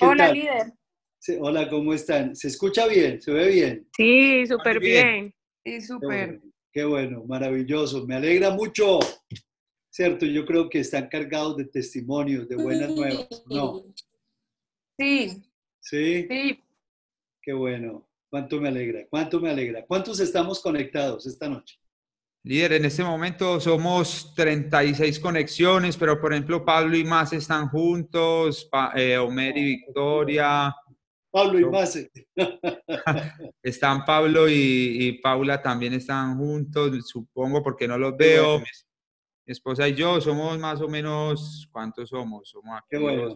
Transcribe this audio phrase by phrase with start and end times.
[0.00, 0.72] Hola, líder.
[1.40, 2.36] hola, ¿cómo están?
[2.36, 3.20] ¿Se escucha bien?
[3.22, 3.88] ¿Se ve bien?
[3.96, 5.34] Sí, súper bien.
[5.64, 6.42] Sí, súper.
[6.70, 8.06] Qué, bueno, maravilloso.
[8.06, 8.98] Me alegra mucho.
[9.90, 13.86] Cierto, yo creo que están cargados de testimonios, de buenas nuevas, ¿no?
[14.98, 15.42] Sí.
[15.80, 16.26] ¿Sí?
[16.28, 16.62] Sí.
[17.40, 18.06] Qué bueno.
[18.28, 19.06] ¿Cuánto me alegra?
[19.08, 19.86] ¿Cuánto me alegra?
[19.86, 21.78] ¿Cuántos estamos conectados esta noche?
[22.46, 28.70] Líder, en este momento somos 36 conexiones, pero por ejemplo Pablo y Más están juntos,
[28.94, 30.72] eh, Homer y Victoria.
[31.28, 31.98] Pablo y Más.
[33.64, 38.60] están Pablo y, Paula también están juntos, supongo, porque no los veo.
[38.60, 38.64] Mi,
[39.46, 42.48] esposa y yo somos más o menos, ¿cuántos somos?
[42.48, 43.34] Somos aquí Qué bueno.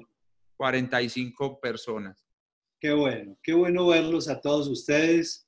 [0.57, 2.25] 45 personas.
[2.79, 5.45] Qué bueno, qué bueno verlos a todos ustedes.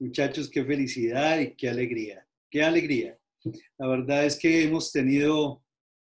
[0.00, 3.18] Muchachos, qué felicidad y qué alegría, qué alegría.
[3.78, 5.62] La verdad es que hemos tenido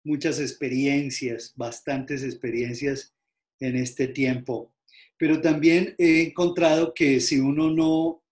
[0.04, 3.14] muchas experiencias, bastantes experiencias
[3.60, 4.74] en este tiempo,
[5.18, 8.22] pero también he encontrado que si uno no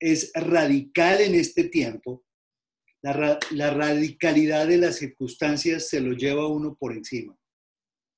[0.00, 2.24] es radical en este tiempo,
[3.02, 3.38] la,
[3.70, 7.36] radicalidad de las circunstancias se lo lleva uno por encima.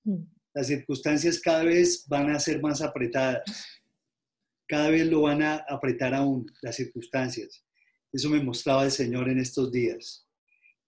[0.04, 0.24] Mm
[0.54, 3.42] las circunstancias cada vez van a ser más apretadas.
[4.66, 7.64] Cada vez lo van a apretar aún las circunstancias.
[8.12, 10.26] Eso me mostraba el Señor en estos días.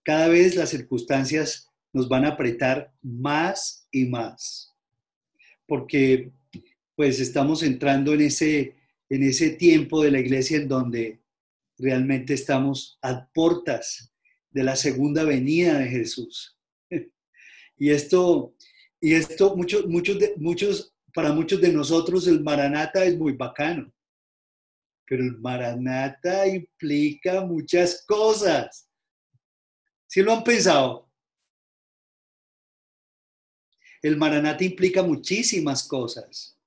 [0.03, 4.75] Cada vez las circunstancias nos van a apretar más y más.
[5.67, 6.33] Porque
[6.97, 8.77] pues estamos entrando en ese,
[9.09, 11.20] en ese tiempo de la iglesia en donde
[11.79, 14.12] realmente estamos a puertas
[14.51, 16.57] de la segunda venida de Jesús.
[17.79, 18.55] Y esto
[19.05, 23.92] y esto, muchos, muchos, muchos, para muchos de nosotros el Maranata es muy bacano,
[25.12, 28.88] pero el Maranata implica muchas cosas.
[30.06, 31.12] ¿Sí lo han pensado?
[34.00, 36.58] El Maranata implica muchísimas cosas.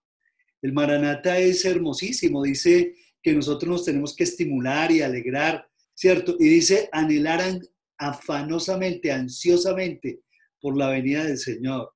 [0.61, 6.35] El Maranata es hermosísimo, dice que nosotros nos tenemos que estimular y alegrar, ¿cierto?
[6.39, 7.41] Y dice anhelar
[7.97, 10.22] afanosamente, ansiosamente
[10.61, 11.95] por la venida del Señor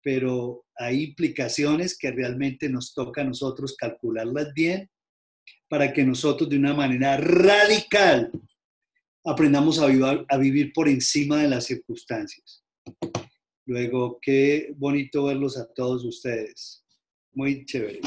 [0.00, 4.88] pero hay implicaciones que realmente nos toca a nosotros calcularlas bien
[5.68, 8.30] para que nosotros de una manera radical
[9.24, 9.86] aprendamos a
[10.38, 12.64] vivir, por encima de las circunstancias.
[13.66, 16.82] Luego, qué bonito verlos a todos ustedes.
[17.32, 18.00] Muy chévere.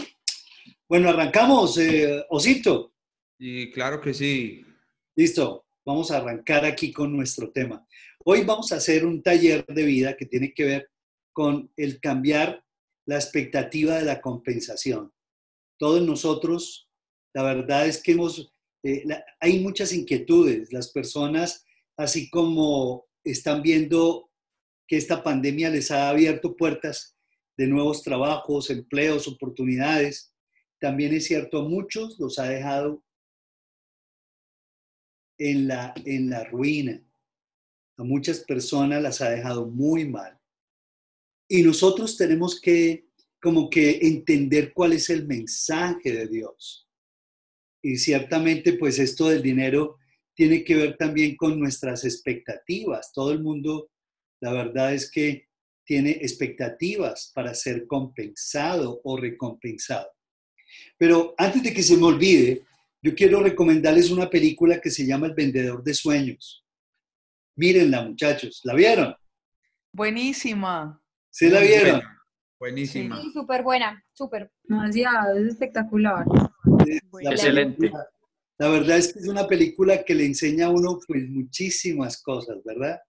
[0.90, 2.94] Bueno, arrancamos, eh, Osito.
[3.38, 4.66] Y claro que sí.
[5.16, 7.86] Listo, vamos a arrancar aquí con nuestro tema.
[8.26, 10.90] Hoy vamos a hacer un taller de vida que tiene que ver
[11.32, 12.64] con el cambiar
[13.06, 15.12] la expectativa de la compensación.
[15.78, 16.91] Todos nosotros,
[17.34, 18.54] la verdad es que hemos,
[18.84, 19.06] eh,
[19.40, 20.72] hay muchas inquietudes.
[20.74, 21.66] Las personas,
[21.98, 24.30] así como están viendo
[24.88, 27.16] que esta pandemia les ha abierto puertas
[27.58, 30.34] de nuevos trabajos, empleos, oportunidades,
[30.80, 33.04] también es cierto, a muchos los ha dejado
[35.38, 37.02] en la, en la ruina.
[37.98, 40.40] A muchas personas las ha dejado muy mal.
[41.48, 43.12] Y nosotros tenemos que
[43.42, 46.88] como que entender cuál es el mensaje de Dios.
[47.82, 49.98] Y ciertamente pues esto del dinero
[50.34, 53.12] tiene que ver también con nuestras expectativas.
[53.14, 53.90] Todo el mundo,
[54.40, 55.48] la verdad es que
[55.84, 60.08] tiene expectativas para ser compensado o recompensado.
[60.98, 62.64] Pero antes de que se me olvide,
[63.02, 66.66] yo quiero recomendarles una película que se llama El Vendedor de Sueños.
[67.56, 68.62] Mírenla, muchachos.
[68.64, 69.16] ¿La vieron?
[69.92, 71.02] Buenísima.
[71.30, 72.02] ¿Sí la vieron?
[72.60, 73.22] Buenísima.
[73.22, 74.52] Sí, súper buena, súper.
[74.64, 76.26] Demasiado, es espectacular.
[77.22, 77.92] Excelente.
[78.58, 82.64] La verdad es que es una película que le enseña a uno pues muchísimas cosas,
[82.64, 83.02] ¿verdad?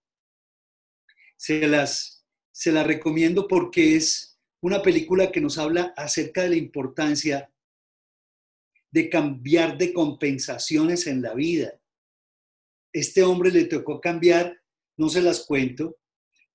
[1.36, 6.56] Se las, se la recomiendo porque es una película que nos habla acerca de la
[6.56, 7.52] importancia
[8.90, 11.78] de cambiar de compensaciones en la vida.
[12.92, 14.58] Este hombre le tocó cambiar,
[14.96, 15.98] no se las cuento,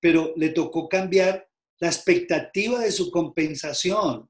[0.00, 1.48] pero le tocó cambiar
[1.80, 4.28] la expectativa de su compensación,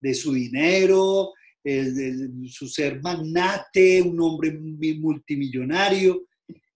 [0.00, 1.32] de su dinero,
[1.64, 6.26] su ser magnate, un hombre multimillonario.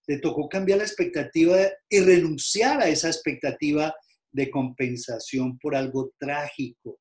[0.06, 3.94] Le tocó cambiar la expectativa y renunciar a esa expectativa
[4.30, 7.00] de compensación por algo trágico.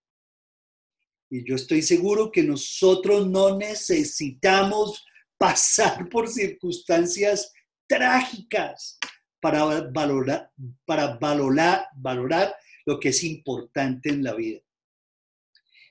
[1.29, 5.03] Y yo estoy seguro que nosotros no necesitamos
[5.37, 7.51] pasar por circunstancias
[7.87, 8.97] trágicas
[9.39, 10.49] para valorar,
[10.85, 12.55] para valorar, valorar
[12.85, 14.59] lo que es importante en la vida.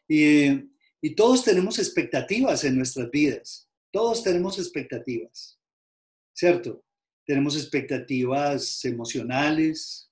[0.08, 0.73] Y,
[1.10, 5.60] todos tenemos expectativas en nuestras vidas, todos tenemos expectativas,
[6.32, 6.84] ¿cierto?
[7.26, 10.10] Tenemos expectativas emocionales,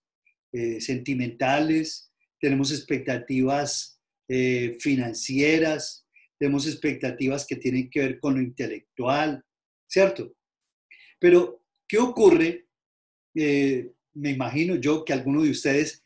[0.52, 6.06] eh, sentimentales, tenemos expectativas eh, financieras,
[6.38, 9.44] tenemos expectativas que tienen que ver con lo intelectual,
[9.88, 10.34] ¿cierto?
[11.18, 12.66] Pero, ¿qué ocurre?
[13.34, 16.04] Eh, me imagino yo que alguno de ustedes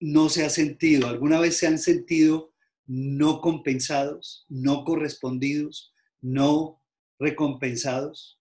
[0.00, 2.49] no se ha sentido, alguna vez se han sentido
[2.92, 6.82] no compensados, no correspondidos, no
[7.20, 8.40] recompensados.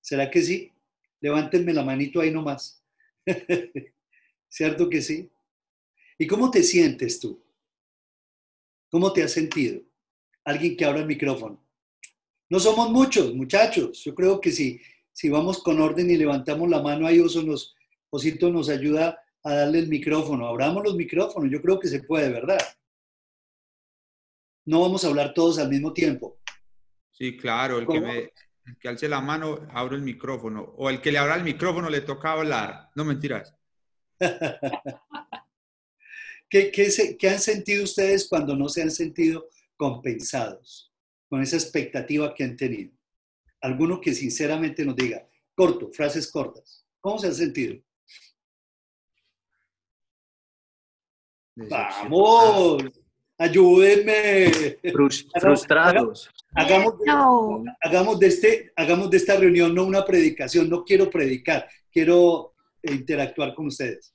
[0.00, 0.72] ¿Será que sí?
[1.20, 2.82] Levántenme la manito ahí nomás.
[4.48, 5.30] ¿Cierto que sí?
[6.18, 7.40] ¿Y cómo te sientes tú?
[8.90, 9.80] ¿Cómo te has sentido?
[10.44, 11.64] Alguien que abra el micrófono.
[12.50, 14.02] No somos muchos, muchachos.
[14.02, 14.80] Yo creo que si,
[15.12, 17.76] si vamos con orden y levantamos la mano ahí, Oso nos,
[18.10, 20.46] Osito nos ayuda a darle el micrófono.
[20.46, 21.50] Abramos los micrófonos.
[21.50, 22.60] Yo creo que se puede, ¿verdad?
[24.64, 26.38] No vamos a hablar todos al mismo tiempo.
[27.10, 27.78] Sí, claro.
[27.78, 30.62] El que, me, el que alce la mano, abro el micrófono.
[30.76, 32.90] O el que le abra el micrófono le toca hablar.
[32.94, 33.54] No mentiras.
[36.48, 40.92] ¿Qué, qué, se, ¿Qué han sentido ustedes cuando no se han sentido compensados
[41.28, 42.92] con esa expectativa que han tenido?
[43.62, 46.86] Alguno que sinceramente nos diga, corto, frases cortas.
[47.00, 47.82] ¿Cómo se han sentido?
[51.56, 52.82] ¡Vamos!
[53.38, 54.50] ¡Ayúdenme!
[55.40, 56.30] Frustrados.
[56.54, 57.64] Hagamos, No.
[57.80, 63.54] hagamos, de este, hagamos de esta reunión no una predicación, no quiero predicar, quiero interactuar
[63.54, 64.14] con ustedes.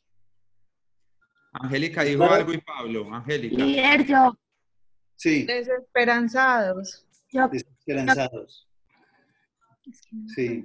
[1.53, 3.11] Angélica dijo algo y Pablo.
[3.13, 3.63] Angélica.
[3.63, 4.37] Líder, yo,
[5.15, 7.07] Sí, Desesperanzados.
[7.31, 8.67] yo desesperanzados.
[10.35, 10.63] Sí.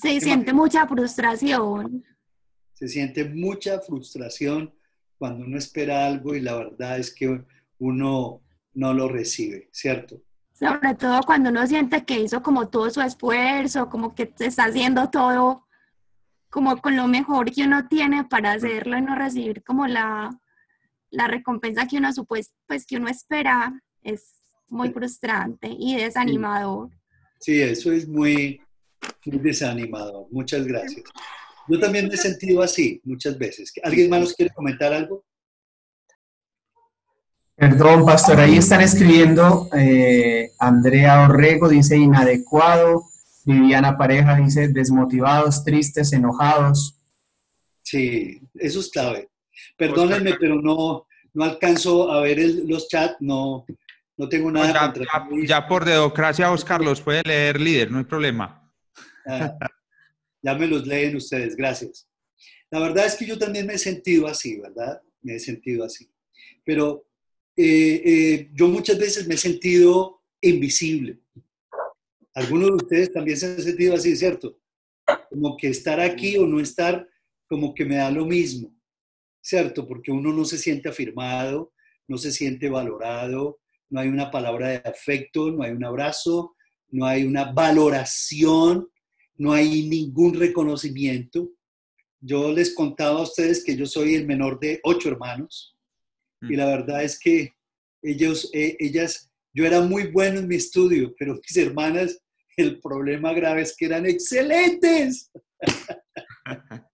[0.00, 2.02] se siente mucha frustración.
[2.72, 4.72] Se siente mucha frustración
[5.24, 7.42] cuando uno espera algo y la verdad es que
[7.78, 8.42] uno
[8.74, 10.20] no lo recibe, ¿cierto?
[10.52, 14.64] Sobre todo cuando uno siente que hizo como todo su esfuerzo, como que se está
[14.64, 15.66] haciendo todo
[16.50, 20.38] como con lo mejor que uno tiene para hacerlo y no recibir como la,
[21.08, 23.72] la recompensa que uno supone, pues que uno espera,
[24.02, 26.90] es muy frustrante y desanimador.
[27.40, 28.60] Sí, eso es muy,
[29.24, 30.26] muy desanimador.
[30.30, 31.04] Muchas gracias.
[31.68, 33.72] Yo también me he sentido así muchas veces.
[33.82, 35.24] ¿Alguien más nos quiere comentar algo?
[37.56, 43.04] Perdón, pastor, ahí están escribiendo eh, Andrea Orrego, dice inadecuado,
[43.44, 46.98] Viviana Pareja dice desmotivados, tristes, enojados.
[47.82, 49.28] Sí, eso es clave.
[49.76, 53.64] Perdónenme, pero no, no alcanzo a ver el- los chats, no,
[54.16, 55.04] no tengo nada Ya, contra
[55.46, 58.68] ya- por democracia, Oscar los puede leer líder, no hay problema.
[59.26, 59.56] Ah,
[60.44, 62.06] ya me los leen ustedes, gracias.
[62.70, 65.00] La verdad es que yo también me he sentido así, ¿verdad?
[65.22, 66.10] Me he sentido así.
[66.64, 67.06] Pero
[67.56, 71.18] eh, eh, yo muchas veces me he sentido invisible.
[72.34, 74.58] Algunos de ustedes también se han sentido así, ¿cierto?
[75.30, 77.08] Como que estar aquí o no estar,
[77.48, 78.74] como que me da lo mismo,
[79.40, 79.86] ¿cierto?
[79.86, 81.72] Porque uno no se siente afirmado,
[82.06, 86.54] no se siente valorado, no hay una palabra de afecto, no hay un abrazo,
[86.90, 88.90] no hay una valoración,
[89.36, 91.50] no hay ningún reconocimiento.
[92.20, 95.76] Yo les contaba a ustedes que yo soy el menor de ocho hermanos
[96.50, 97.52] y la verdad es que
[98.02, 102.18] ellos, eh, ellas, yo era muy bueno en mi estudio, pero mis hermanas,
[102.56, 105.30] el problema grave es que eran excelentes.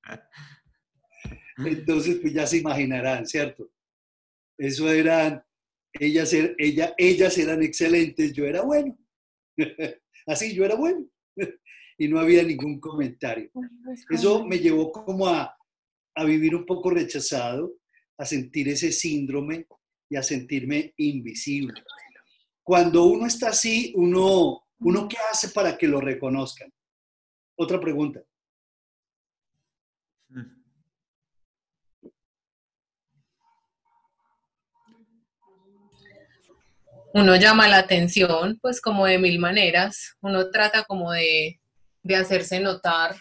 [1.59, 3.71] Entonces, pues ya se imaginarán, ¿cierto?
[4.59, 5.43] Eso eran,
[5.93, 8.99] ellas, er- ella, ellas eran excelentes, yo era bueno.
[10.27, 11.07] Así, yo era bueno.
[12.01, 13.51] Y no había ningún comentario.
[14.09, 15.55] Eso me llevó como a,
[16.15, 17.75] a vivir un poco rechazado,
[18.17, 19.67] a sentir ese síndrome
[20.09, 21.75] y a sentirme invisible.
[22.63, 26.73] Cuando uno está así, uno, uno ¿qué hace para que lo reconozcan?
[27.57, 28.25] Otra pregunta.
[37.13, 40.17] uno llama la atención, pues como de mil maneras.
[40.21, 41.60] Uno trata como de,
[42.03, 43.15] de hacerse notar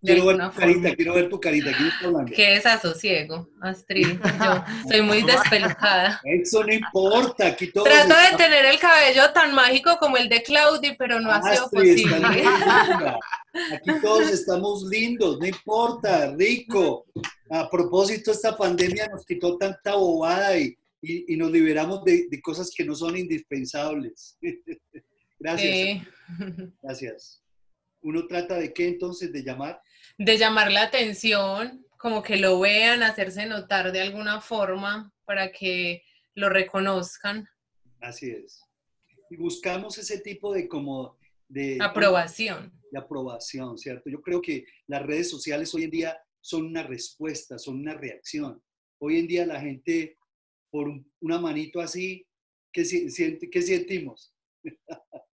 [0.00, 1.70] de Quiero ver tu carita, quiero ver tu carita.
[2.36, 4.06] ¿Qué desasosiego, Astrid?
[4.22, 6.20] Yo soy muy despelujada.
[6.24, 10.42] Eso no importa, aquí todos Trato de tener el cabello tan mágico como el de
[10.42, 13.14] Claudia, pero no ha sido Astrid, estás muy posible.
[13.74, 17.06] Aquí todos estamos lindos, no importa, rico.
[17.50, 22.40] A propósito, esta pandemia nos quitó tanta bobada y, y- y nos liberamos de, de
[22.42, 24.36] cosas que no son indispensables.
[25.38, 26.02] Gracias, Sí.
[26.82, 27.42] gracias.
[28.06, 29.32] ¿Uno trata de qué entonces?
[29.32, 29.82] ¿De llamar?
[30.18, 36.04] de llamar la atención, como que lo vean, hacerse notar de alguna forma para que
[36.36, 37.48] lo reconozcan.
[38.00, 38.62] Así es.
[39.28, 42.72] Y buscamos ese tipo de como de Aprobación.
[42.92, 44.08] de aprobación, ¿cierto?
[44.08, 48.62] Yo creo que las redes sociales hoy en día son una respuesta, son una reacción.
[48.98, 50.16] Hoy en día la gente
[50.70, 52.24] por un- una manito así,
[52.72, 54.32] ¿qué, si- siente- qué sentimos?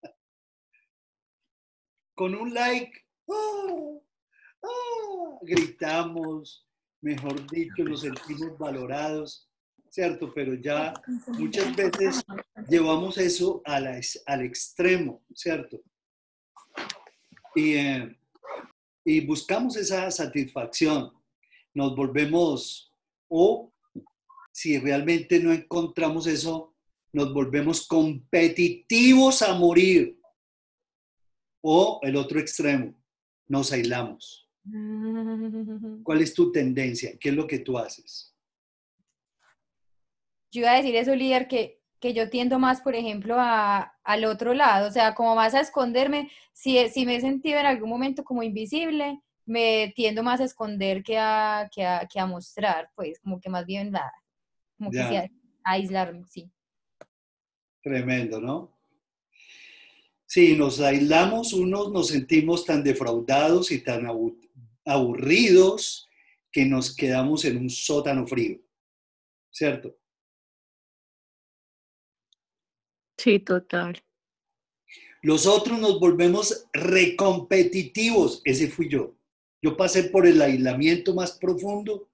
[2.22, 2.92] Con un like,
[3.32, 3.98] ¡ah!
[4.64, 5.40] ¡ah!
[5.42, 6.68] gritamos,
[7.02, 9.50] mejor dicho, nos sentimos valorados,
[9.90, 10.32] ¿cierto?
[10.32, 10.94] Pero ya
[11.30, 12.24] muchas veces
[12.70, 15.82] llevamos eso a la al extremo, ¿cierto?
[17.56, 18.16] Y, eh,
[19.04, 21.12] y buscamos esa satisfacción.
[21.74, 22.94] Nos volvemos,
[23.30, 23.74] o
[24.52, 26.76] si realmente no encontramos eso,
[27.14, 30.21] nos volvemos competitivos a morir.
[31.62, 32.94] O el otro extremo,
[33.48, 34.50] nos aislamos.
[36.04, 37.12] ¿Cuál es tu tendencia?
[37.20, 38.36] ¿Qué es lo que tú haces?
[40.52, 44.26] Yo iba a decir eso, líder, que, que yo tiendo más, por ejemplo, a, al
[44.26, 46.30] otro lado, o sea, como más a esconderme.
[46.54, 51.04] Si, si me he sentido en algún momento como invisible, me tiendo más a esconder
[51.04, 54.14] que a, que a, que a mostrar, pues, como que más bien nada,
[54.78, 55.10] como que Ya.
[55.10, 55.22] sí, a,
[55.64, 56.52] a aislarme, sí.
[57.82, 58.78] Tremendo, ¿no?
[60.34, 64.40] Sí, nos aislamos, unos nos sentimos tan defraudados y tan abu-
[64.86, 66.08] aburridos
[66.50, 68.62] que nos quedamos en un sótano frío,
[69.52, 69.94] ¿cierto?
[73.18, 74.02] Sí, total.
[75.22, 79.14] Los otros nos volvemos recompetitivos, ese fui yo.
[79.62, 82.10] Yo pasé por el aislamiento más profundo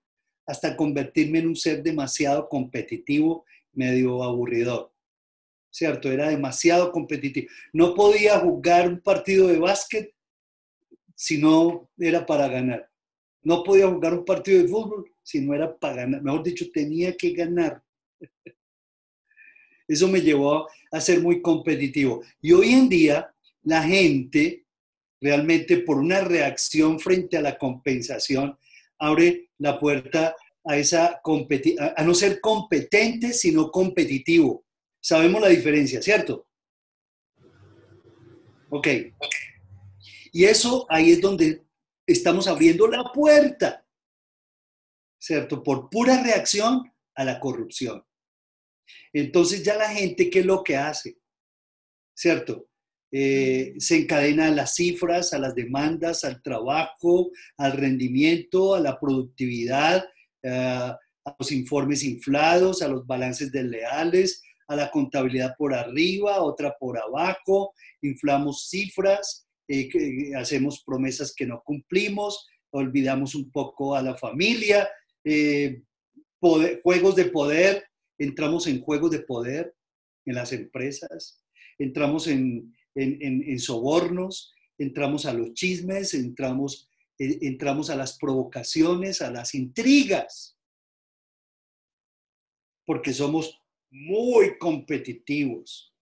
[0.48, 4.92] hasta convertirme en un ser demasiado competitivo, medio aburridor.
[5.78, 6.12] ¿Cierto?
[6.12, 7.52] Era demasiado competitivo.
[7.72, 10.12] No podía jugar un partido de básquet
[11.14, 12.90] si no era para ganar.
[13.44, 16.24] No podía jugar un partido de fútbol si no era para ganar.
[16.24, 17.84] Mejor dicho, tenía que ganar.
[19.88, 22.24] Eso me llevó a ser muy competitivo.
[22.42, 23.32] Y hoy en día
[23.62, 24.66] la gente
[25.22, 28.58] realmente por una reacción frente a la compensación
[28.98, 34.66] abre la puerta a esa a a no ser competente, sino competitivo.
[35.08, 36.50] Sabemos la diferencia, ¿cierto?
[38.70, 38.88] Ok.
[40.34, 41.66] Y eso ahí es donde
[42.06, 43.88] estamos abriendo la puerta,
[45.18, 45.64] ¿cierto?
[45.64, 48.04] Por pura reacción a la corrupción.
[49.14, 51.18] Entonces ya la gente, ¿qué es lo que hace?
[52.14, 52.68] ¿Cierto?
[53.10, 59.00] Eh, se encadena a las cifras, a las demandas, al trabajo, al rendimiento, a la
[59.00, 60.04] productividad,
[60.44, 66.76] eh, a los informes inflados, a los balances desleales, a la contabilidad por arriba, otra
[66.80, 74.02] por abajo, inflamos cifras, eh, que- hacemos promesas que no cumplimos, olvidamos un poco a
[74.02, 74.90] la familia,
[75.24, 75.82] eh,
[76.40, 77.86] juegos de poder,
[78.20, 79.74] entramos en juegos de poder
[80.26, 81.42] en las empresas,
[81.80, 89.22] entramos en, en- en- sobornos, entramos a los chismes, entramos, eh, entramos a las provocaciones,
[89.22, 90.58] a las intrigas,
[92.86, 95.94] porque somos muy competitivos.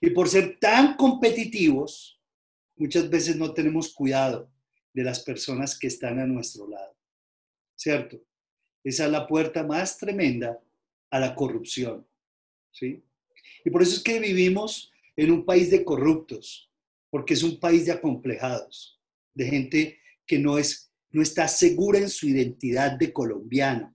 [0.00, 2.20] Y por ser tan competitivos,
[2.76, 4.50] muchas veces no tenemos cuidado
[4.92, 6.96] de las personas que están a nuestro lado,
[7.74, 8.20] ¿cierto?
[8.84, 10.58] Esa es la puerta más tremenda
[11.10, 12.06] a la corrupción,
[12.72, 13.02] ¿sí?
[13.64, 16.70] Y por eso es que vivimos en un país de corruptos,
[17.10, 19.00] porque es un país de acomplejados,
[19.34, 23.94] de gente que no, es, no está segura en su identidad de colombiano.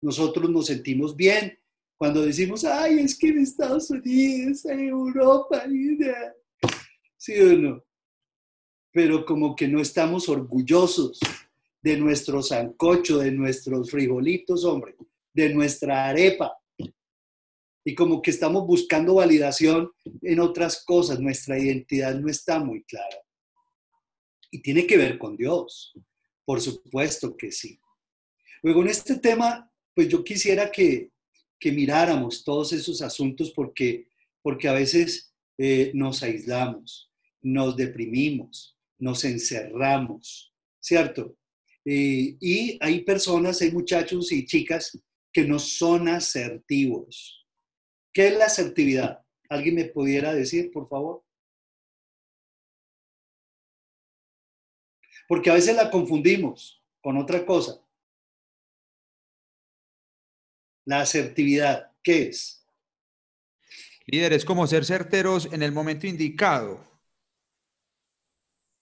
[0.00, 1.58] Nosotros nos sentimos bien
[2.02, 6.34] cuando decimos, ay, es que en Estados Unidos, en Europa, mira".
[7.16, 7.84] ¿sí o no?
[8.90, 11.20] Pero como que no estamos orgullosos
[11.80, 14.96] de nuestro sancocho, de nuestros frijolitos, hombre,
[15.32, 16.58] de nuestra arepa.
[17.84, 19.88] Y como que estamos buscando validación
[20.22, 23.18] en otras cosas, nuestra identidad no está muy clara.
[24.50, 25.92] Y tiene que ver con Dios,
[26.44, 27.78] por supuesto que sí.
[28.60, 31.11] Luego en este tema, pues yo quisiera que,
[31.62, 34.08] que miráramos todos esos asuntos porque,
[34.42, 37.08] porque a veces eh, nos aislamos,
[37.40, 41.36] nos deprimimos, nos encerramos, ¿cierto?
[41.84, 45.00] Eh, y hay personas, hay muchachos y chicas
[45.32, 47.46] que no son asertivos.
[48.12, 49.24] ¿Qué es la asertividad?
[49.48, 51.22] ¿Alguien me pudiera decir, por favor?
[55.28, 57.80] Porque a veces la confundimos con otra cosa.
[60.84, 62.66] La asertividad, ¿qué es?
[64.06, 66.84] Líder, es como ser certeros en el momento indicado.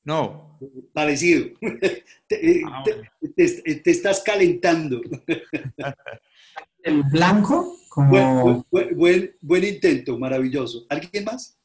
[0.02, 0.58] No.
[0.94, 1.46] Parecido.
[2.26, 3.10] te, Ah, te- bueno.
[3.36, 5.00] te- te estás calentando.
[6.82, 10.86] El blanco, Buen, como buen- buen- buen intento, maravilloso.
[10.88, 11.58] ¿Alguien más?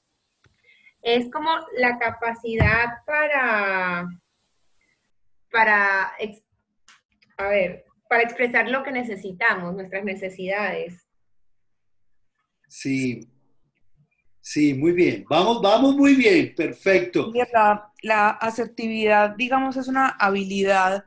[1.01, 4.09] Es como la capacidad para,
[5.51, 6.11] para,
[7.37, 11.07] a ver, para expresar lo que necesitamos, nuestras necesidades.
[12.67, 13.27] Sí,
[14.47, 15.25] Sí, muy bien.
[15.27, 16.53] Vamos, vamos muy bien.
[16.55, 17.31] Perfecto.
[17.51, 21.03] La, la asertividad, digamos, es una habilidad,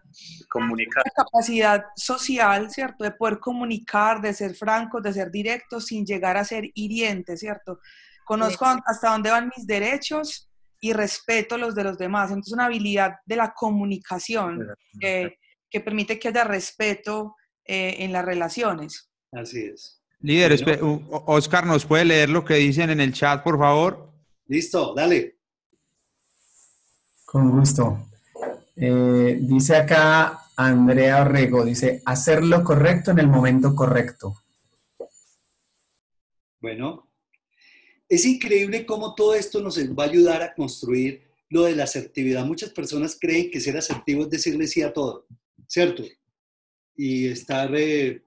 [0.49, 1.05] comunicar.
[1.05, 3.05] una capacidad social, ¿cierto?
[3.05, 7.79] De poder comunicar, de ser francos, de ser directos sin llegar a ser hirientes, ¿cierto?
[8.25, 10.51] Conozco hasta dónde van mis derechos
[10.81, 12.31] y respeto los de los demás.
[12.31, 14.67] Entonces, una habilidad de la comunicación
[15.71, 19.11] que permite que haya respeto eh, en las relaciones.
[19.33, 20.03] Así es.
[20.21, 24.13] Líder, Oscar, ¿nos puede leer lo que dicen en el chat, por favor?
[24.47, 25.39] Listo, dale.
[27.25, 28.09] Con gusto.
[28.75, 34.43] Eh, dice acá Andrea Orrego, dice, hacer lo correcto en el momento correcto.
[36.61, 37.09] Bueno,
[38.09, 42.45] es increíble cómo todo esto nos va a ayudar a construir lo de la asertividad.
[42.45, 45.27] Muchas personas creen que ser asertivo es decirle sí a todo,
[45.69, 46.03] ¿cierto?
[46.97, 48.25] Y estar eh,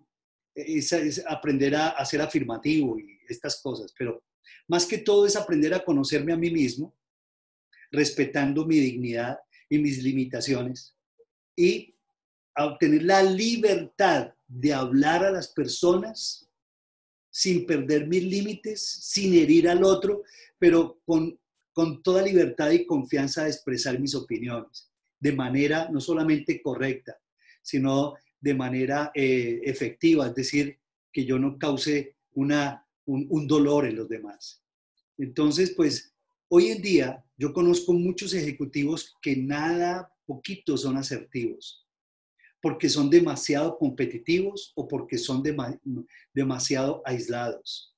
[1.28, 4.24] aprender a, ser afirmativo y estas cosas, pero
[4.68, 6.96] más que todo es aprender a conocerme a mí mismo,
[7.92, 9.38] respetando mi dignidad
[9.70, 10.96] y mis limitaciones
[11.58, 11.94] y
[12.56, 16.50] a obtener la libertad de hablar a las personas
[17.30, 20.24] sin perder mis límites, sin herir al otro,
[20.60, 21.40] pero con,
[21.74, 27.18] con toda libertad y confianza de expresar mis opiniones de manera no solamente correcta,
[27.62, 30.80] sino de manera eh, efectiva, es decir,
[31.14, 34.64] que yo no cause una, un, dolor en los demás.
[35.18, 36.14] Entonces, pues,
[36.48, 41.86] hoy en día yo conozco muchos ejecutivos que nada poquito son asertivos,
[42.62, 45.44] porque son demasiado competitivos o porque son
[46.34, 47.96] demasiado aislados.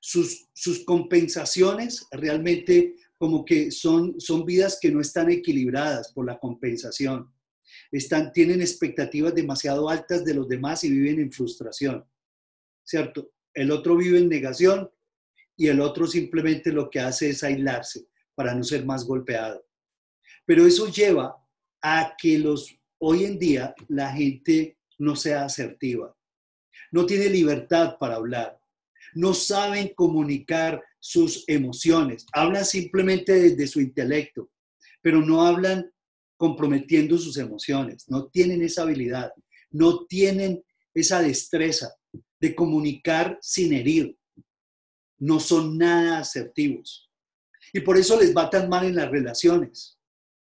[0.00, 6.38] Sus, sus, compensaciones realmente como que son, son vidas que no están equilibradas por la
[6.38, 7.30] compensación
[7.90, 12.04] están, tienen expectativas demasiado altas de los demás y viven en frustración,
[12.84, 13.32] ¿cierto?
[13.54, 14.90] El otro vive en negación
[15.56, 19.66] y el otro simplemente lo que hace es aislarse para no ser más golpeado.
[20.46, 21.36] Pero eso lleva
[21.82, 26.16] a que los, hoy en día la gente no sea asertiva,
[26.90, 28.60] no tiene libertad para hablar,
[29.14, 34.50] no saben comunicar sus emociones, hablan simplemente desde su intelecto,
[35.02, 35.90] pero no hablan
[36.40, 39.30] comprometiendo sus emociones, no tienen esa habilidad,
[39.70, 41.94] no tienen esa destreza
[42.40, 44.16] de comunicar sin herir,
[45.18, 47.10] no son nada asertivos.
[47.74, 49.98] Y por eso les va tan mal en las relaciones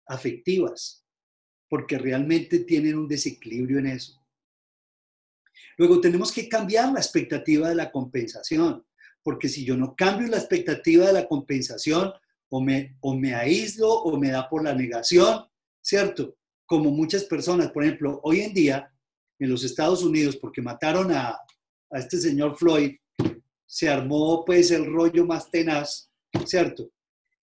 [0.09, 1.07] afectivas,
[1.69, 4.21] porque realmente tienen un desequilibrio en eso.
[5.79, 8.85] Luego tenemos que cambiar la expectativa de la compensación,
[9.23, 12.13] porque si yo no cambio la expectativa de la compensación,
[12.49, 15.47] o me, o me aíslo o me da por la negación,
[15.87, 16.37] ¿cierto?
[16.67, 18.93] Como muchas personas, por ejemplo, hoy en día
[19.39, 22.97] en los Estados Unidos, porque mataron a, a este señor Floyd,
[23.65, 26.11] se armó pues el rollo más tenaz,
[26.45, 26.91] ¿cierto?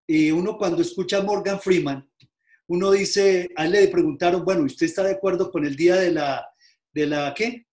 [0.06, 2.10] Y uno cuando escucha a Morgan Freeman,
[2.67, 6.12] uno dice, a él le preguntaron, bueno, ¿usted está de acuerdo con el día de
[6.12, 6.45] la,
[6.91, 7.65] de la, ¿qué?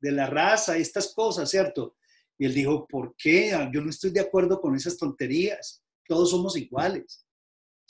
[0.00, 1.96] De la raza, estas cosas, ¿cierto?
[2.38, 3.50] Y él dijo, ¿por qué?
[3.72, 5.82] Yo no estoy de acuerdo con esas tonterías.
[6.06, 7.24] Todos somos iguales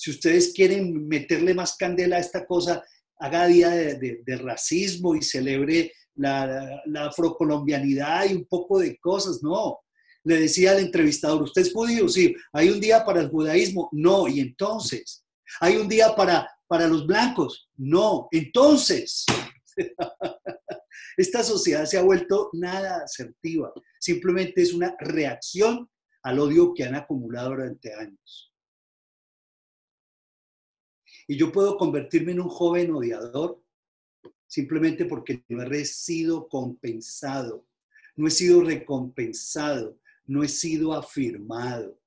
[0.02, 2.82] si ustedes quieren meterle más candela a esta cosa,
[3.20, 9.78] haga día de, racismo y celebre la, afrocolombianidad y un poco de cosas, no.
[10.24, 12.08] Le decía al entrevistador, ¿usted es judío?
[12.08, 12.34] Sí.
[12.52, 13.88] ¿Hay un día para el judaísmo?
[13.92, 14.26] No.
[14.26, 15.24] ¿Y entonces?
[15.60, 17.70] ¿Hay un día para, para los blancos?
[17.76, 18.26] No.
[18.32, 19.24] Entonces,
[21.16, 23.72] esta sociedad se ha vuelto nada asertiva.
[24.00, 25.88] Simplemente es una reacción
[26.24, 28.51] al odio que han acumulado durante años.
[31.28, 33.62] Y yo puedo convertirme en un joven odiador
[34.52, 37.66] simplemente porque no he sido compensado,
[38.16, 41.98] no he sido recompensado, no he sido afirmado,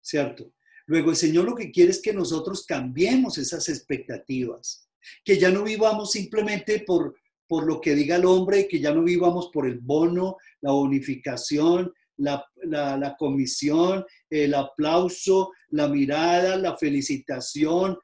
[0.00, 0.52] ¿cierto?
[0.86, 4.88] Luego el Señor lo que quiere es que nosotros cambiemos esas expectativas,
[5.24, 7.14] que ya no vivamos simplemente por,
[7.46, 11.92] por lo que diga el hombre, que ya no vivamos por el bono, la bonificación,
[12.16, 17.96] la, la comisión, el aplauso, la mirada, la felicitación,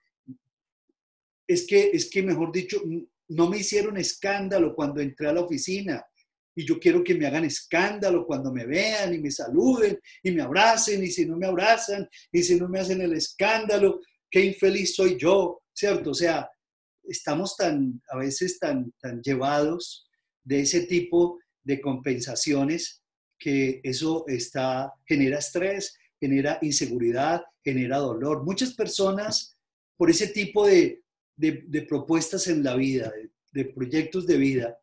[1.47, 2.83] es que, es que, mejor dicho,
[3.29, 6.05] no me hicieron escándalo cuando entré a la oficina.
[6.57, 10.43] Y yo quiero que me hagan escándalo cuando me vean y me saluden y me
[10.43, 11.03] abracen.
[11.03, 15.17] Y si no me abrazan y si no me hacen el escándalo, qué infeliz soy
[15.19, 16.11] yo, ¿cierto?
[16.11, 16.49] O sea,
[17.03, 20.09] estamos tan, a veces tan, tan llevados
[20.45, 23.03] de ese tipo de compensaciones
[23.39, 28.45] que eso está, genera estrés, genera inseguridad, genera dolor.
[28.45, 29.57] Muchas personas,
[29.97, 31.04] por ese tipo de,
[31.37, 33.13] de, propuestas en la vida,
[33.53, 34.79] de, proyectos de vida,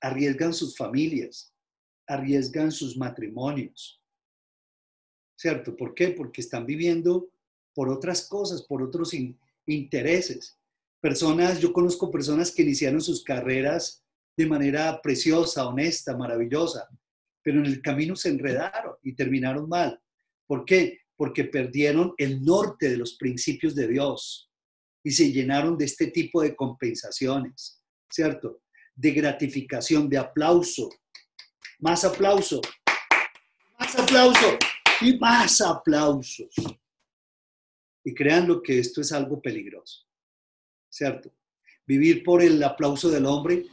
[0.00, 1.52] arriesgan sus familias,
[2.06, 4.02] arriesgan sus matrimonios.
[5.36, 5.76] ¿Cierto?
[5.76, 6.08] ¿Por qué?
[6.08, 7.30] Porque están viviendo
[7.74, 9.12] por otras cosas, por otros
[9.66, 10.58] intereses.
[11.00, 14.04] Personas, yo conozco personas que iniciaron sus carreras
[14.36, 16.88] de manera preciosa, honesta, maravillosa,
[17.42, 20.00] pero en el camino se enredaron y terminaron mal.
[20.46, 21.00] ¿Por qué?
[21.16, 24.47] Porque perdieron el norte de los principios de Dios
[25.02, 28.62] y se llenaron de este tipo de compensaciones, ¿cierto?
[28.94, 30.90] De gratificación, de aplauso.
[31.78, 32.60] Más aplauso.
[33.78, 34.58] Más aplauso.
[35.00, 36.54] Y más aplausos.
[38.04, 40.06] Y créanlo que esto es algo peligroso,
[40.90, 41.32] ¿cierto?
[41.86, 43.66] Vivir por el aplauso del hombre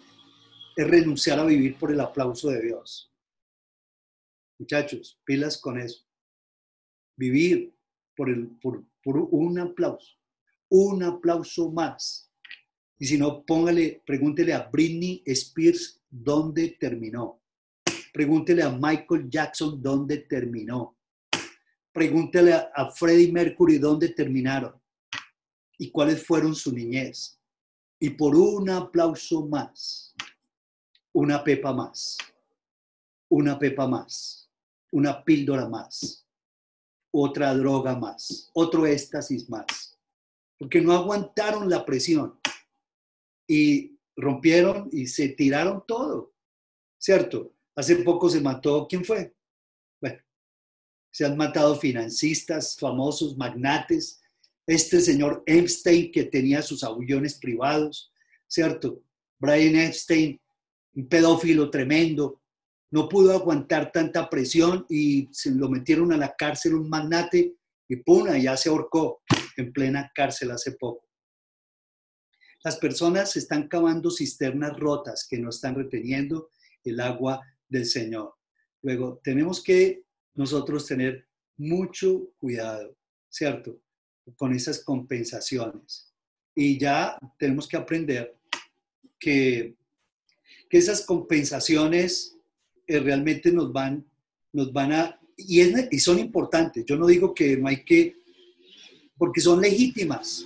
[0.75, 3.13] es renunciar a vivir por el aplauso de Dios.
[4.57, 6.05] Muchachos, pilas con eso.
[7.17, 7.73] Vivir
[8.15, 10.17] por, el, por, un aplauso,
[10.69, 12.31] un aplauso más.
[12.97, 17.41] Y si no, póngale, pregúntele a Britney Spears dónde terminó.
[18.13, 20.97] Pregúntele a Michael Jackson dónde terminó.
[21.91, 24.79] Pregúntele a Freddie Mercury dónde terminaron
[25.77, 27.39] y cuáles fueron su niñez.
[27.99, 30.13] Y por un aplauso más,
[31.13, 32.17] una pepa más,
[33.29, 34.49] una pepa más,
[34.91, 36.25] una píldora más,
[37.11, 39.94] otra droga más, otro éxtasis más,
[40.57, 42.39] porque no aguantaron la presión
[43.47, 46.33] y rompieron y se tiraron todo,
[46.97, 47.53] ¿cierto?
[47.75, 49.35] Hace poco se mató, ¿quién fue?
[51.15, 54.19] se han matado financistas famosos, magnates,
[54.67, 58.11] este señor Epstein que tenía sus aviones privados,
[58.49, 59.01] ¿cierto?
[59.39, 60.37] Brian Epstein,
[60.93, 62.41] un pedófilo tremendo,
[62.91, 67.55] no pudo aguantar tanta presión y se lo metieron a la cárcel un magnate
[67.87, 69.21] y puna, ya se ahorcó
[69.57, 71.05] en plena cárcel hace poco.
[72.63, 76.49] Las personas están cavando cisternas rotas que no están reteniendo
[76.83, 78.33] el agua del Señor.
[78.81, 82.97] Luego, tenemos que nosotros tener mucho cuidado,
[83.29, 83.79] ¿cierto?
[84.35, 86.11] Con esas compensaciones.
[86.55, 88.35] Y ya tenemos que aprender
[89.19, 89.75] que,
[90.69, 92.35] que esas compensaciones
[92.87, 94.05] eh, realmente nos van,
[94.53, 96.85] nos van a, y, y son importantes.
[96.85, 98.15] Yo no digo que no hay que,
[99.17, 100.45] porque son legítimas.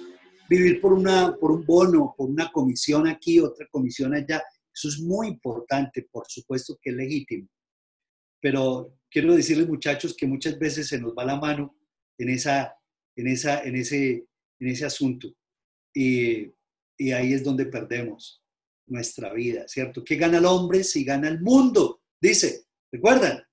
[0.49, 4.99] Vivir por, una, por un bono, por una comisión aquí, otra comisión allá, eso es
[4.99, 7.47] muy importante, por supuesto que es legítimo.
[8.41, 11.75] Pero quiero decirles, muchachos, que muchas veces se nos va la mano
[12.17, 12.73] en, esa,
[13.15, 14.27] en, esa, en, ese,
[14.59, 15.33] en ese asunto.
[15.93, 16.51] Y,
[16.97, 18.43] y ahí es donde perdemos
[18.87, 20.03] nuestra vida, ¿cierto?
[20.03, 22.01] ¿Qué gana el hombre si gana el mundo?
[22.21, 23.43] Dice, ¿recuerdan?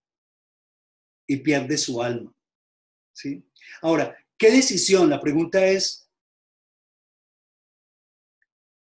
[1.26, 2.32] Y pierde su alma.
[3.12, 3.44] ¿Sí?
[3.82, 5.10] Ahora, ¿qué decisión?
[5.10, 6.10] La pregunta es,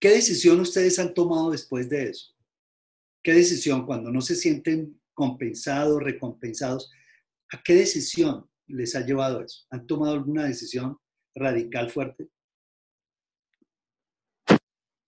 [0.01, 2.35] ¿qué decisión ustedes han tomado después de eso?
[3.23, 6.93] ¿Qué decisión cuando no se sienten compensados, recompensados.
[7.53, 9.65] ¿A qué decisión les ha llevado eso?
[9.71, 10.99] ¿Han tomado alguna decisión
[11.35, 12.29] radical fuerte?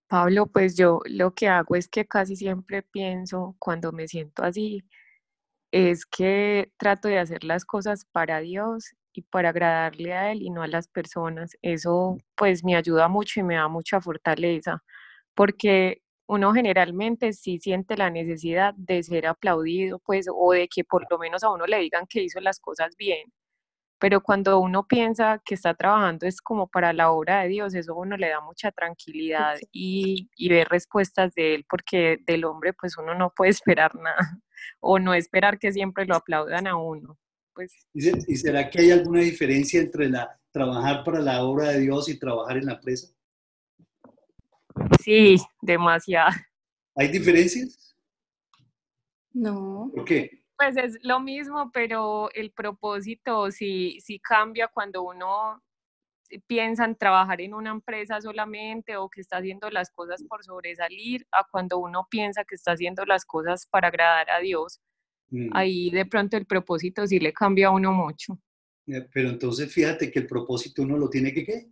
[0.07, 4.85] Pablo, pues yo lo que hago es que casi siempre pienso cuando me siento así,
[5.71, 10.51] es que trato de hacer las cosas para Dios y para agradarle a Él y
[10.51, 11.57] no a las personas.
[11.63, 14.83] Eso pues me ayuda mucho y me da mucha fortaleza,
[15.35, 21.05] porque uno generalmente sí siente la necesidad de ser aplaudido, pues, o de que por
[21.09, 23.31] lo menos a uno le digan que hizo las cosas bien.
[23.99, 27.93] Pero cuando uno piensa que está trabajando es como para la obra de Dios, eso
[27.93, 32.73] a uno le da mucha tranquilidad y, y ver respuestas de él, porque del hombre
[32.73, 34.39] pues uno no puede esperar nada,
[34.81, 37.17] o no esperar que siempre lo aplaudan a uno.
[37.57, 37.73] Pues.
[37.91, 42.19] ¿Y será que hay alguna diferencia entre la, trabajar para la obra de Dios y
[42.19, 43.11] trabajar en la empresa?
[45.03, 46.35] Sí, demasiado.
[46.95, 47.97] ¿Hay diferencias?
[49.33, 49.91] No.
[49.91, 50.43] ¿Por qué?
[50.55, 55.63] Pues es lo mismo, pero el propósito sí, sí cambia cuando uno
[56.45, 61.25] piensa en trabajar en una empresa solamente o que está haciendo las cosas por sobresalir,
[61.31, 64.79] a cuando uno piensa que está haciendo las cosas para agradar a Dios.
[65.29, 65.49] Mm.
[65.53, 68.39] Ahí de pronto el propósito sí le cambia a uno mucho.
[68.87, 71.69] Eh, pero entonces fíjate que el propósito uno lo tiene que qué?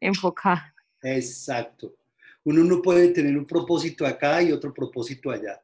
[0.00, 0.74] enfocar.
[1.02, 1.96] Exacto.
[2.44, 5.62] Uno no puede tener un propósito acá y otro propósito allá.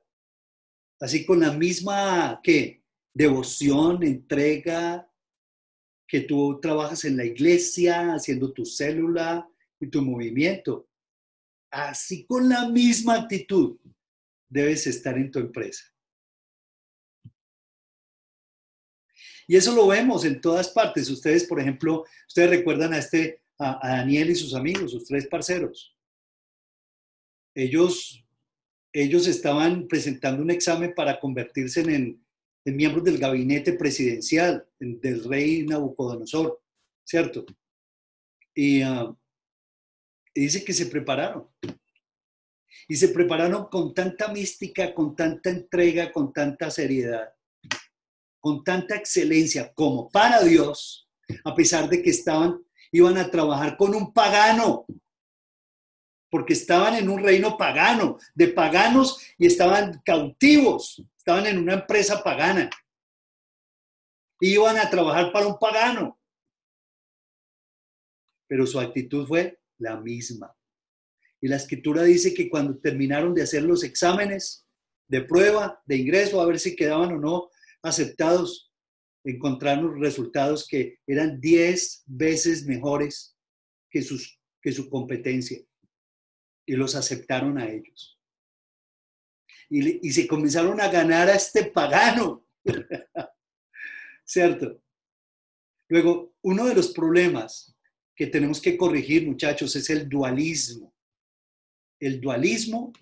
[0.98, 2.82] Así con la misma, ¿qué?
[3.12, 5.06] Devoción, entrega,
[6.06, 9.48] que tú trabajas en la iglesia, haciendo tu célula
[9.78, 10.88] y tu movimiento.
[11.70, 13.78] Así con la misma actitud
[14.50, 15.84] debes estar en tu empresa.
[19.46, 21.08] Y eso lo vemos en todas partes.
[21.08, 25.96] Ustedes, por ejemplo, ustedes recuerdan a este a, Daniel y sus amigos, sus tres parceros.
[27.54, 28.24] Ellos
[28.92, 32.24] ellos estaban presentando un examen para convertirse en,
[32.64, 36.60] en miembros del gabinete presidencial del rey Nabucodonosor,
[37.04, 37.46] ¿cierto?
[38.54, 39.14] Y, ah,
[40.34, 41.48] y dice que se prepararon.
[42.90, 47.32] Y se prepararon con tanta mística, con tanta entrega, con tanta seriedad,
[48.40, 51.08] con tanta excelencia como para Dios,
[51.44, 54.86] a pesar de que estaban, iban a trabajar con un pagano,
[56.32, 62.24] porque estaban en un reino pagano, de paganos y estaban cautivos, estaban en una empresa
[62.24, 62.68] pagana.
[64.40, 66.18] Iban a trabajar para un pagano.
[68.48, 70.52] Pero su actitud fue la misma.
[71.40, 74.66] Y la escritura dice que cuando terminaron de hacer los exámenes
[75.08, 77.50] de prueba, de ingreso, a ver si quedaban o no
[77.82, 78.72] aceptados,
[79.24, 83.36] encontraron resultados que eran 10 veces mejores
[83.90, 85.60] que, sus, que su competencia.
[86.66, 88.18] Y los aceptaron a ellos.
[89.68, 92.46] Y, y se comenzaron a ganar a este pagano.
[94.24, 94.80] ¿Cierto?
[95.88, 97.76] Luego, uno de los problemas
[98.14, 100.89] que tenemos que corregir, muchachos, es el dualismo.
[102.00, 102.92] El dualismo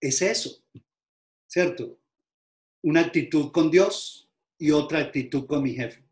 [0.00, 0.62] es eso,
[1.48, 1.98] ¿cierto?
[2.82, 6.04] Una actitud con Dios y otra actitud con mi jefe.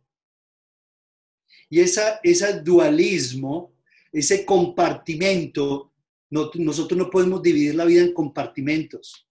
[1.68, 3.74] Y esa, ese dualismo,
[4.10, 5.92] ese compartimento,
[6.30, 9.28] nosotros no podemos dividir la vida en compartimentos,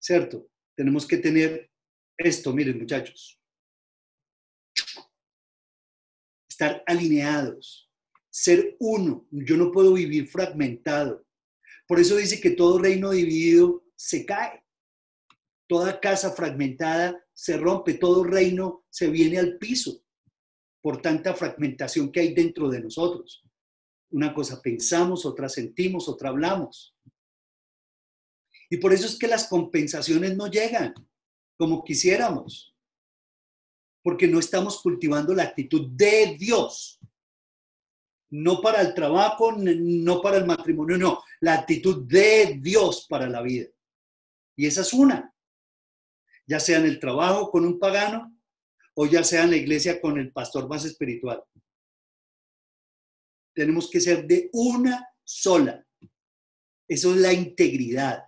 [0.00, 0.48] ¿cierto?
[0.74, 1.70] Tenemos que tener
[2.16, 3.40] esto, miren muchachos,
[6.48, 7.90] estar alineados,
[8.28, 9.26] ser uno.
[9.30, 11.24] Yo no puedo vivir fragmentado.
[11.90, 14.64] Por eso dice que todo reino dividido se cae.
[15.66, 20.00] Toda casa fragmentada se rompe, todo reino se viene al piso
[20.80, 23.42] por tanta fragmentación que hay dentro de nosotros.
[24.10, 26.96] Una cosa pensamos, otra sentimos, otra hablamos.
[28.70, 30.94] Y por eso es que las compensaciones no llegan
[31.56, 32.72] como quisiéramos,
[34.00, 36.99] porque no estamos cultivando la actitud de Dios
[38.30, 43.42] no para el trabajo, no para el matrimonio, no, la actitud de Dios para la
[43.42, 43.68] vida.
[44.56, 45.34] Y esa es una,
[46.46, 48.36] ya sea en el trabajo con un pagano
[48.94, 51.42] o ya sea en la iglesia con el pastor más espiritual.
[53.54, 55.84] Tenemos que ser de una sola.
[56.86, 58.24] Eso es la integridad.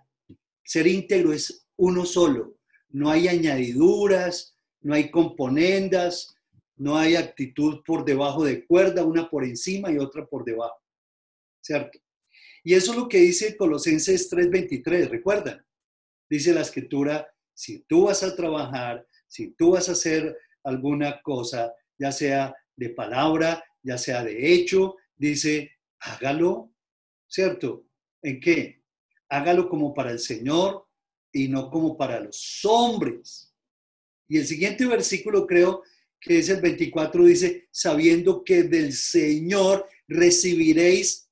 [0.63, 2.57] Ser íntegro es uno solo.
[2.89, 6.35] No hay añadiduras, no hay componendas,
[6.75, 10.81] no hay actitud por debajo de cuerda, una por encima y otra por debajo.
[11.61, 11.99] ¿Cierto?
[12.63, 15.65] Y eso es lo que dice Colosenses 3:23, ¿recuerdan?
[16.29, 21.73] Dice la escritura, si tú vas a trabajar, si tú vas a hacer alguna cosa,
[21.97, 26.73] ya sea de palabra, ya sea de hecho, dice, hágalo,
[27.27, 27.85] ¿cierto?
[28.21, 28.81] ¿En qué?
[29.29, 30.87] Hágalo como para el Señor
[31.31, 33.53] y no como para los hombres.
[34.27, 35.83] Y el siguiente versículo creo
[36.23, 41.29] que es el 24, dice, sabiendo que del Señor recibiréis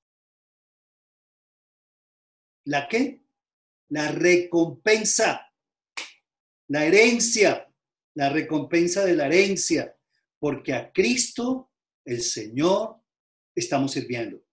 [2.66, 3.24] la qué?
[3.90, 5.50] La recompensa,
[6.68, 7.74] la herencia,
[8.16, 9.98] la recompensa de la herencia,
[10.40, 11.72] porque a Cristo,
[12.04, 12.98] el Señor,
[13.56, 14.44] estamos sirviendo.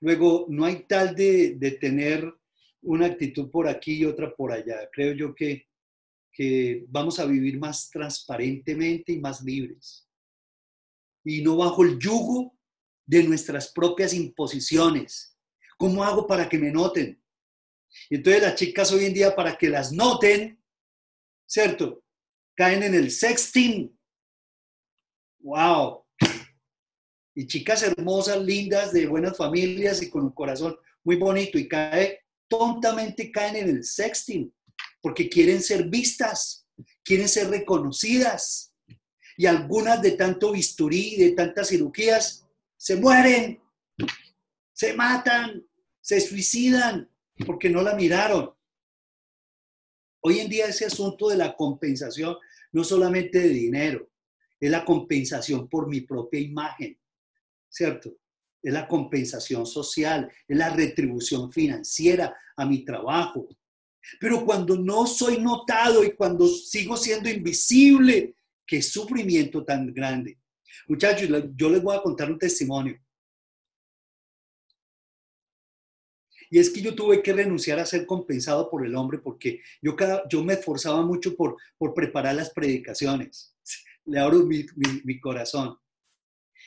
[0.00, 2.32] Luego, no hay tal de, de tener
[2.82, 4.88] una actitud por aquí y otra por allá.
[4.92, 5.68] Creo yo que
[6.34, 10.08] que vamos a vivir más transparentemente y más libres.
[11.24, 12.58] Y no bajo el yugo
[13.06, 15.38] de nuestras propias imposiciones.
[15.78, 17.22] ¿Cómo hago para que me noten?
[18.10, 20.60] Y entonces las chicas hoy en día, para que las noten,
[21.46, 22.02] ¿cierto?
[22.56, 23.96] Caen en el sexting.
[25.38, 26.04] ¡Wow!
[27.36, 32.24] Y chicas hermosas, lindas, de buenas familias y con un corazón muy bonito y cae,
[32.48, 34.52] tontamente caen en el sexting
[35.04, 36.66] porque quieren ser vistas,
[37.02, 38.74] quieren ser reconocidas.
[39.36, 43.60] Y algunas de tanto bisturí, de tantas cirugías, se mueren,
[44.72, 45.62] se matan,
[46.00, 47.06] se suicidan
[47.44, 48.54] porque no la miraron.
[50.22, 52.38] Hoy en día ese asunto de la compensación
[52.72, 54.10] no solamente de dinero,
[54.58, 56.98] es la compensación por mi propia imagen,
[57.68, 58.16] ¿cierto?
[58.62, 63.46] Es la compensación social, es la retribución financiera a mi trabajo,
[64.20, 68.34] pero cuando no soy notado y cuando sigo siendo invisible,
[68.66, 70.38] qué sufrimiento tan grande.
[70.88, 72.98] Muchachos, yo les voy a contar un testimonio.
[76.50, 79.96] Y es que yo tuve que renunciar a ser compensado por el hombre porque yo,
[79.96, 83.56] cada, yo me esforzaba mucho por, por preparar las predicaciones.
[84.04, 85.76] Le abro mi, mi, mi corazón.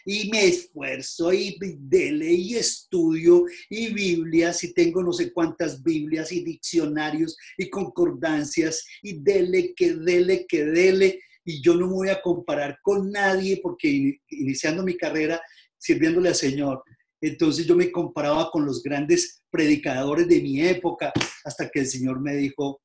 [0.05, 6.31] Y me esfuerzo y dele y estudio y Biblias y tengo no sé cuántas Biblias
[6.31, 12.09] y diccionarios y concordancias y dele que dele que dele y yo no me voy
[12.09, 15.41] a comparar con nadie porque iniciando mi carrera
[15.77, 16.83] sirviéndole al Señor,
[17.21, 21.11] entonces yo me comparaba con los grandes predicadores de mi época
[21.43, 22.81] hasta que el Señor me dijo,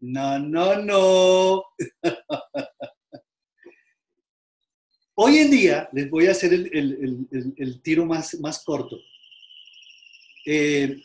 [0.00, 1.62] no, no, no.
[5.22, 8.98] Hoy en día, les voy a hacer el, tiro más, corto.
[10.46, 10.96] Eh,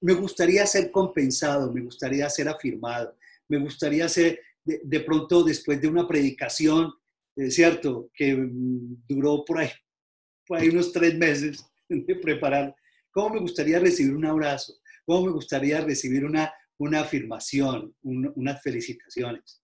[0.00, 5.86] me gustaría ser compensado, me gustaría ser afirmado, me gustaría ser, de, pronto, después de
[5.86, 6.92] una predicación,
[7.36, 8.10] eh, ¿cierto?
[8.12, 12.74] Que mm, duró por ahí, unos tres meses de preparar.
[13.12, 14.74] ¿Cómo me gustaría recibir un abrazo?
[15.06, 19.62] ¿Cómo me gustaría recibir una afirmación, unas felicitaciones?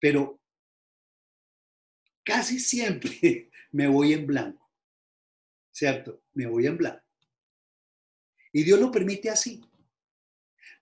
[0.00, 0.39] Pero
[2.24, 4.70] casi siempre me voy en blanco,
[5.72, 6.22] ¿cierto?
[6.34, 7.04] Me voy en blanco.
[8.52, 9.60] Y Dios lo permite así,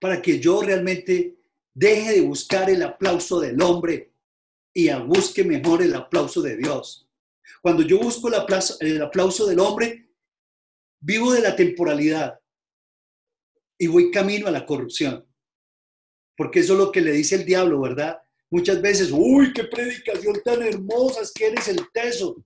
[0.01, 1.37] para que yo realmente
[1.75, 4.13] deje de buscar el aplauso del hombre
[4.73, 7.09] y busque mejor el aplauso de Dios.
[7.61, 10.09] Cuando yo busco el aplauso, el aplauso del hombre,
[11.01, 12.41] vivo de la temporalidad
[13.77, 15.27] y voy camino a la corrupción.
[16.37, 18.23] Porque eso es lo que le dice el diablo, ¿verdad?
[18.51, 22.45] Muchas veces, uy, qué predicación tan hermosa, es que eres el teso.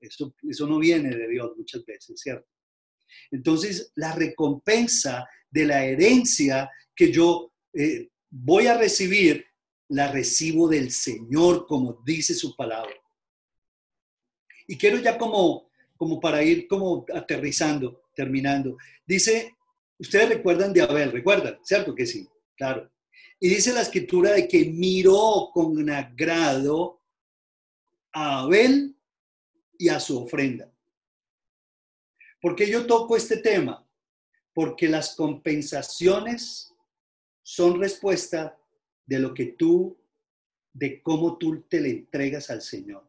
[0.00, 2.48] Eso, eso no viene de Dios muchas veces, ¿cierto?
[3.30, 9.44] Entonces, la recompensa de la herencia que yo eh, voy a recibir,
[9.88, 12.94] la recibo del Señor, como dice su palabra.
[14.66, 18.76] Y quiero ya como, como para ir como aterrizando, terminando.
[19.04, 19.54] Dice,
[19.98, 21.58] ustedes recuerdan de Abel, ¿recuerdan?
[21.62, 22.26] ¿Cierto que sí?
[22.56, 22.91] Claro.
[23.44, 27.02] Y dice la escritura de que miró con agrado
[28.12, 28.96] a Abel
[29.76, 30.72] y a su ofrenda.
[32.40, 33.84] ¿Por qué yo toco este tema?
[34.54, 36.72] Porque las compensaciones
[37.42, 38.56] son respuesta
[39.06, 39.98] de lo que tú,
[40.72, 43.04] de cómo tú te le entregas al Señor.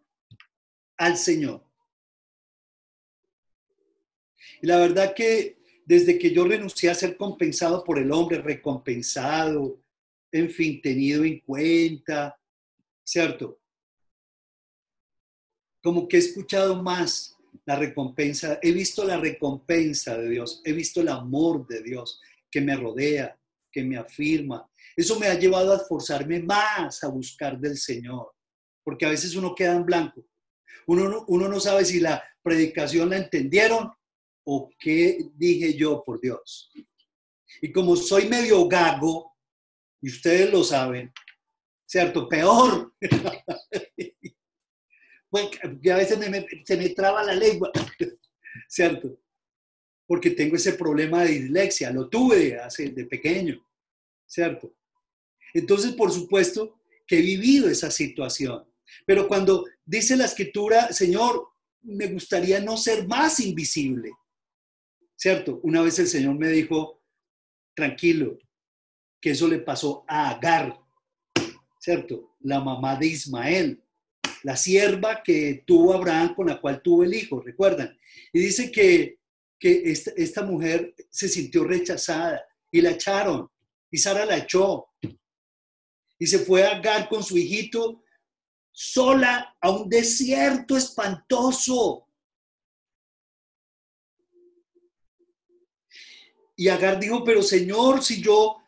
[0.98, 1.64] Al Señor.
[4.64, 9.83] Y la verdad que desde que yo renuncié a ser compensado por el hombre, recompensado,
[10.34, 12.36] en fin, tenido en cuenta,
[13.04, 13.60] ¿cierto?
[15.82, 21.02] Como que he escuchado más la recompensa, he visto la recompensa de Dios, he visto
[21.02, 22.20] el amor de Dios
[22.50, 23.40] que me rodea,
[23.72, 24.68] que me afirma.
[24.96, 28.34] Eso me ha llevado a esforzarme más a buscar del Señor,
[28.84, 30.26] porque a veces uno queda en blanco.
[30.88, 33.92] Uno no, uno no sabe si la predicación la entendieron
[34.46, 36.72] o qué dije yo por Dios.
[37.62, 39.33] Y como soy medio gago,
[40.04, 41.14] y ustedes lo saben,
[41.86, 42.28] ¿cierto?
[42.28, 42.94] Peor.
[45.30, 46.20] porque a veces
[46.66, 47.72] se me traba la lengua,
[48.68, 49.18] ¿cierto?
[50.06, 53.66] Porque tengo ese problema de dislexia, lo tuve hace de pequeño,
[54.28, 54.76] ¿cierto?
[55.54, 58.70] Entonces, por supuesto que he vivido esa situación.
[59.06, 61.48] Pero cuando dice la escritura, Señor,
[61.82, 64.12] me gustaría no ser más invisible,
[65.16, 65.62] ¿cierto?
[65.64, 67.02] Una vez el Señor me dijo,
[67.74, 68.38] tranquilo,
[69.24, 70.78] que eso le pasó a Agar,
[71.80, 72.36] ¿cierto?
[72.42, 73.82] La mamá de Ismael,
[74.44, 77.98] la sierva que tuvo Abraham con la cual tuvo el hijo, ¿recuerdan?
[78.34, 79.20] Y dice que,
[79.58, 83.50] que esta, esta mujer se sintió rechazada y la echaron,
[83.90, 84.90] y Sara la echó.
[86.20, 88.04] Y se fue a Agar con su hijito
[88.74, 92.10] sola a un desierto espantoso.
[96.58, 98.63] Y Agar dijo, pero Señor, si yo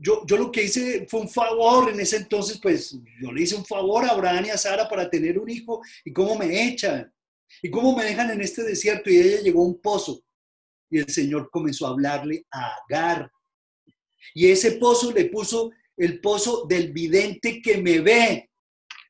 [0.00, 3.64] yo, lo que hice fue un favor en ese entonces, pues yo le hice un
[3.64, 7.12] favor a Abraham y a Sara para tener un hijo y cómo me echan
[7.62, 10.22] y cómo me dejan en este desierto y ella llegó a un pozo
[10.90, 13.30] y el Señor comenzó a hablarle a Agar.
[14.34, 18.50] Y ese pozo le puso el pozo del vidente que me ve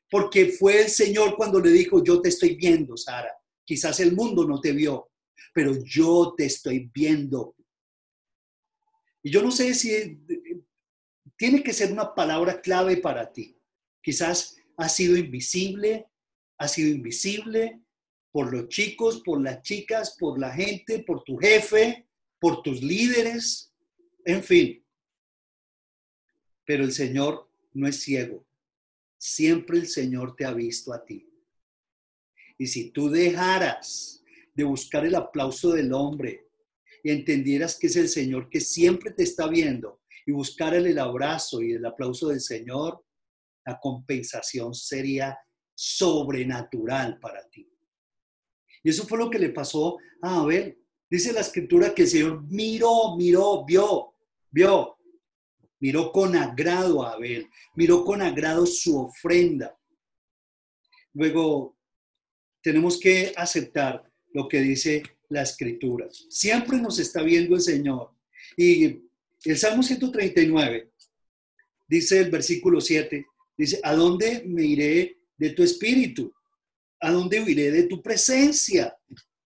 [0.09, 3.31] porque fue el Señor cuando le dijo yo te estoy viendo Sara.
[3.63, 5.09] Quizás el mundo no te vio
[5.53, 7.55] pero yo te estoy viendo
[9.25, 10.19] y yo no sé si
[11.37, 13.57] tiene que ser una palabra clave para ti.
[14.01, 16.07] Quizás ha sido invisible,
[16.57, 17.81] ha sido invisible
[18.31, 22.07] por los chicos, por las chicas, por la gente, por tu jefe,
[22.39, 23.73] por tus líderes,
[24.25, 24.83] en fin.
[26.65, 28.45] Pero el Señor no es ciego.
[29.17, 31.29] Siempre el Señor te ha visto a ti.
[32.57, 34.23] Y si tú dejaras
[34.53, 36.47] de buscar el aplauso del hombre
[37.03, 41.61] y entendieras que es el Señor que siempre te está viendo y buscar el abrazo
[41.61, 43.03] y el aplauso del Señor,
[43.65, 45.37] la compensación sería
[45.73, 47.69] sobrenatural para ti.
[48.83, 50.77] Y eso fue lo que le pasó a Abel.
[51.09, 54.13] Dice la escritura que el Señor miró, miró, vio,
[54.51, 54.97] vio,
[55.79, 59.77] miró con agrado a Abel, miró con agrado su ofrenda.
[61.13, 61.77] Luego,
[62.61, 64.03] tenemos que aceptar
[64.33, 66.07] lo que dice la escritura.
[66.29, 68.11] Siempre nos está viendo el Señor.
[68.57, 69.01] Y
[69.51, 70.91] el Salmo 139
[71.87, 73.25] dice el versículo 7,
[73.57, 76.33] dice, ¿a dónde me iré de tu espíritu?
[76.99, 78.95] ¿A dónde iré de tu presencia?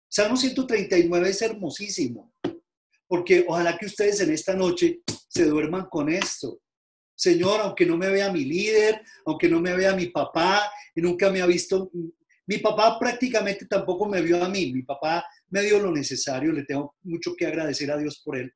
[0.08, 2.32] Salmo 139 es hermosísimo,
[3.06, 6.60] porque ojalá que ustedes en esta noche se duerman con esto.
[7.16, 11.30] Señor, aunque no me vea mi líder, aunque no me vea mi papá, y nunca
[11.30, 11.90] me ha visto,
[12.46, 16.64] mi papá prácticamente tampoco me vio a mí, mi papá me dio lo necesario, le
[16.64, 18.52] tengo mucho que agradecer a Dios por él,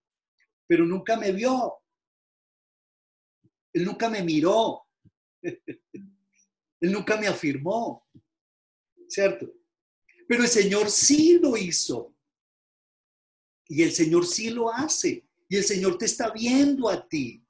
[0.68, 1.74] pero nunca me vio,
[3.72, 4.82] él nunca me miró,
[5.42, 8.06] él nunca me afirmó,
[9.08, 9.50] ¿cierto?
[10.28, 12.14] Pero el Señor sí lo hizo.
[13.66, 15.26] Y el Señor sí lo hace.
[15.48, 17.42] Y el Señor te está viendo a ti.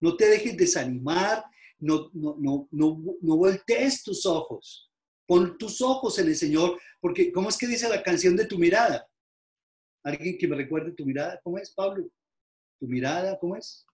[0.00, 1.44] No te dejes desanimar,
[1.78, 4.90] no, no, no, no, no voltees tus ojos.
[5.26, 8.58] Pon tus ojos en el Señor, porque ¿cómo es que dice la canción de tu
[8.58, 9.08] mirada?
[10.04, 11.40] ¿Alguien que me recuerde tu mirada?
[11.42, 12.08] ¿Cómo es, Pablo?
[12.78, 13.86] ¿Tu mirada cómo es?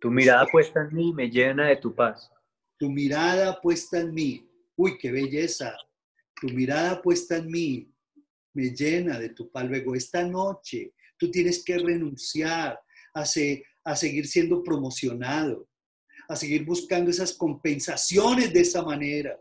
[0.00, 2.30] Tu mirada puesta en mí me llena de tu paz.
[2.78, 4.48] Tu mirada puesta en mí.
[4.76, 5.76] Uy, qué belleza.
[6.40, 7.94] Tu mirada puesta en mí
[8.52, 9.64] me llena de tu paz.
[9.66, 12.80] Luego, esta noche tú tienes que renunciar
[13.14, 13.24] a,
[13.84, 15.68] a seguir siendo promocionado,
[16.28, 19.38] a seguir buscando esas compensaciones de esa manera.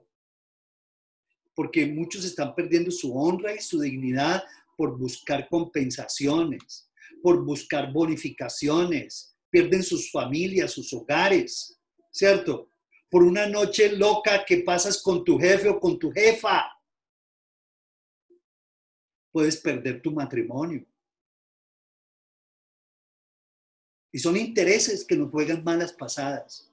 [1.55, 4.43] Porque muchos están perdiendo su honra y su dignidad
[4.75, 6.89] por buscar compensaciones,
[7.23, 11.79] por buscar bonificaciones, pierden sus familias, sus hogares,
[12.11, 12.69] ¿cierto?
[13.09, 16.69] Por una noche loca que pasas con tu jefe o con tu jefa,
[19.31, 20.85] puedes perder tu matrimonio.
[24.11, 26.72] Y son intereses que nos juegan malas pasadas.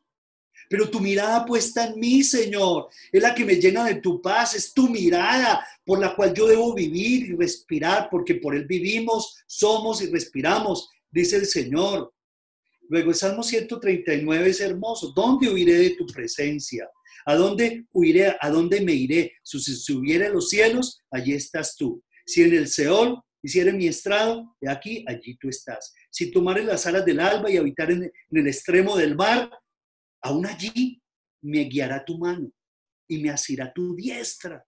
[0.70, 4.54] Pero tu mirada puesta en mí, Señor, es la que me llena de tu paz,
[4.54, 9.42] es tu mirada por la cual yo debo vivir y respirar, porque por Él vivimos,
[9.48, 12.14] somos y respiramos, dice el Señor.
[12.88, 15.12] Luego el Salmo 139 es hermoso.
[15.14, 16.88] ¿Dónde huiré de tu presencia?
[17.26, 18.36] ¿A dónde huiré?
[18.40, 19.32] ¿A dónde me iré?
[19.42, 22.00] Si subiera a los cielos, allí estás tú.
[22.24, 25.92] Si en el Seol hiciera mi estrado, de aquí, allí tú estás.
[26.10, 29.50] Si tomare las alas del alba y habitar en, el extremo del mar,
[30.22, 31.02] aún allí
[31.42, 32.52] me guiará tu mano
[33.08, 34.66] y me asirá tu diestra.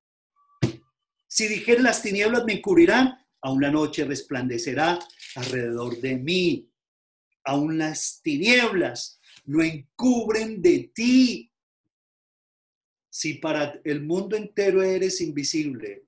[1.28, 4.98] Si dijera las tinieblas me encubrirán, aún la noche resplandecerá
[5.36, 6.68] alrededor de mí.
[7.44, 11.52] Aún las tinieblas lo encubren de ti.
[13.10, 16.06] Si para el mundo entero eres invisible,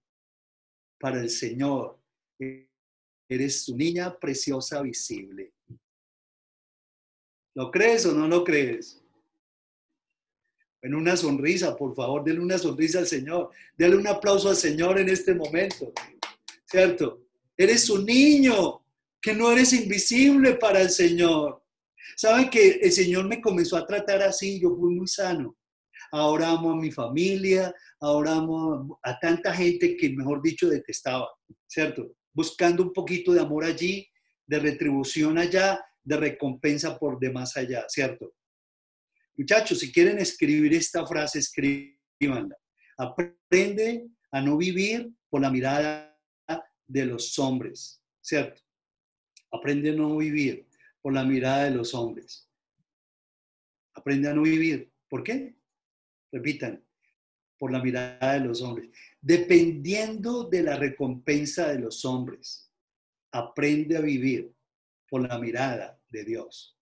[1.04, 2.00] para el Señor.
[3.28, 5.52] Eres su niña preciosa visible.
[7.54, 9.03] ¿Lo crees o no lo crees?
[10.84, 13.50] En una sonrisa, por favor, denle una sonrisa al Señor.
[13.76, 15.92] Denle un aplauso al Señor en este momento.
[16.64, 17.22] ¿Cierto?
[17.56, 18.84] Eres un niño,
[19.20, 21.62] que no eres invisible para el Señor.
[22.16, 24.60] ¿Saben que el Señor me comenzó a tratar así?
[24.60, 25.56] Yo fui muy sano
[26.14, 31.28] ahora amo a mi familia, ahora amo a tanta gente que, mejor dicho, detestaba,
[31.66, 32.12] ¿cierto?
[32.32, 34.06] Buscando un poquito de amor allí,
[34.46, 38.32] de retribución allá, de recompensa por demás allá, ¿cierto?
[39.36, 42.56] Muchachos, si quieren escribir esta frase, escríbanla.
[42.96, 46.16] Aprende a no vivir por la mirada
[46.86, 48.62] de los hombres, ¿cierto?
[49.50, 50.66] Aprende a no vivir
[51.00, 52.48] por la mirada de los hombres.
[53.94, 54.92] Aprende a no vivir.
[55.08, 55.56] ¿Por qué?
[56.34, 56.84] repitan,
[57.56, 58.90] por la mirada de los hombres.
[59.20, 62.72] Dependiendo de la recompensa de los hombres,
[63.30, 64.52] aprende a vivir
[65.08, 66.76] por la mirada de Dios.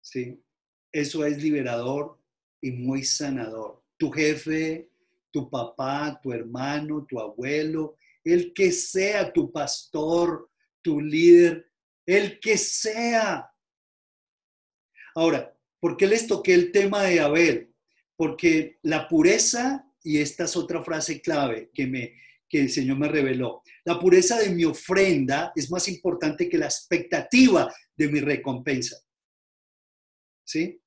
[0.00, 0.42] ¿Sí?
[0.92, 2.18] Eso es liberador
[2.60, 3.82] y muy sanador.
[3.96, 4.90] Tu jefe,
[5.30, 10.50] tu papá, tu hermano, tu abuelo, el que sea tu pastor,
[10.82, 11.70] tu líder,
[12.06, 13.50] el que sea.
[15.14, 17.68] Ahora, ¿por qué les toqué el tema de Abel?
[18.18, 22.16] porque la pureza, y esta es otra frase clave que, me,
[22.48, 26.66] que el Señor me reveló, la pureza de mi ofrenda es más importante que la
[26.66, 28.96] expectativa de mi recompensa.
[30.48, 30.80] ¿Sí?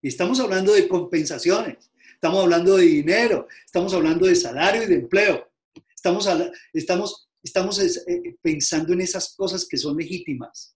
[0.00, 4.94] Y estamos hablando de compensaciones, estamos hablando de dinero, estamos hablando de salario y de
[4.94, 5.52] empleo,
[5.94, 6.26] estamos,
[6.72, 10.74] estamos, estamos eh, pensando en esas cosas que son legítimas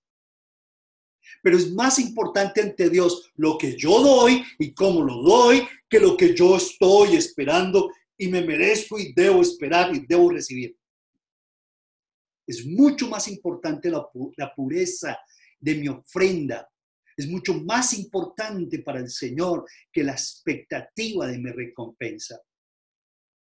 [1.43, 6.01] pero es más importante ante Dios lo que yo doy y cómo lo doy que
[6.01, 10.77] lo que yo estoy esperando y me merezco y debo esperar y debo recibir.
[12.47, 15.19] Es mucho más importante la, la pureza
[15.61, 16.69] de mi ofrenda.
[17.17, 22.41] Es mucho más importante para el Señor que la expectativa de mi recompensa.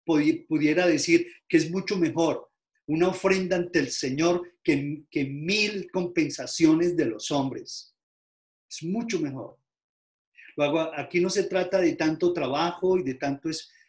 [0.04, 2.50] Pudiera decir que es mucho mejor
[2.86, 7.96] una ofrenda ante el Señor que, que mil compensaciones de los hombres.
[8.68, 9.58] Es mucho mejor.
[10.56, 13.48] Luego, aquí no se trata de tanto trabajo y de tanto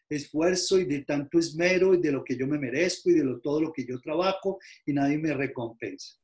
[0.09, 3.61] esfuerzo y de tanto esmero y de lo que yo me merezco y de todo
[3.61, 6.15] lo que yo trabajo y nadie me recompensa.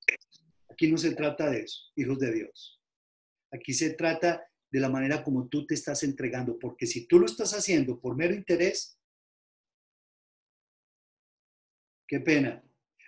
[0.70, 2.79] Aquí no se trata de eso, hijos de Dios.
[3.52, 7.26] Aquí se trata de la manera como tú te estás entregando, porque si tú lo
[7.26, 8.98] estás haciendo por mero interés,
[12.08, 12.64] qué pena,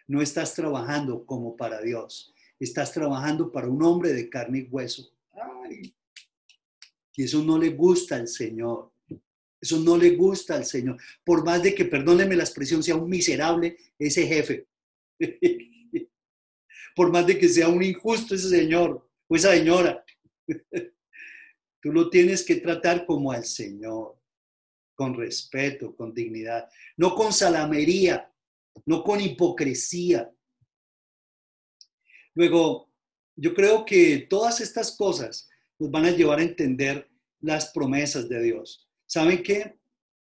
[0.08, 5.12] no estás trabajando como para Dios, estás trabajando para un hombre de carne y hueso.
[7.16, 8.92] Y eso no le gusta al Señor.
[9.60, 10.98] Eso no le gusta al Señor.
[11.24, 14.68] Por más de que, perdónenme la expresión, sea un miserable ese jefe.
[16.96, 20.04] Por más de que sea un injusto ese señor o esa señora.
[21.82, 24.20] Tú lo tienes que tratar como al Señor,
[24.94, 28.32] con respeto, con dignidad, no con salamería,
[28.86, 30.32] no con hipocresía.
[32.36, 32.92] Luego,
[33.36, 38.42] yo creo que todas estas cosas nos van a llevar a entender las promesas de
[38.42, 38.88] Dios.
[39.08, 39.80] ¿Saben qué?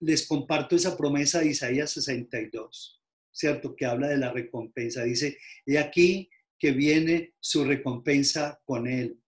[0.00, 3.02] Les comparto esa promesa de Isaías 62,
[3.32, 3.74] ¿cierto?
[3.74, 5.02] Que habla de la recompensa.
[5.02, 9.20] Dice, y aquí que viene su recompensa con él,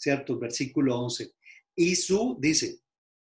[0.00, 0.38] ¿cierto?
[0.38, 1.34] Versículo 11.
[1.76, 2.80] Y su, dice,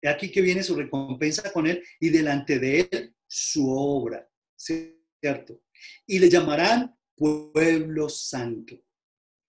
[0.04, 5.62] aquí que viene su recompensa con él y delante de él su obra, ¿cierto?
[6.06, 8.76] Y le llamarán pueblo santo.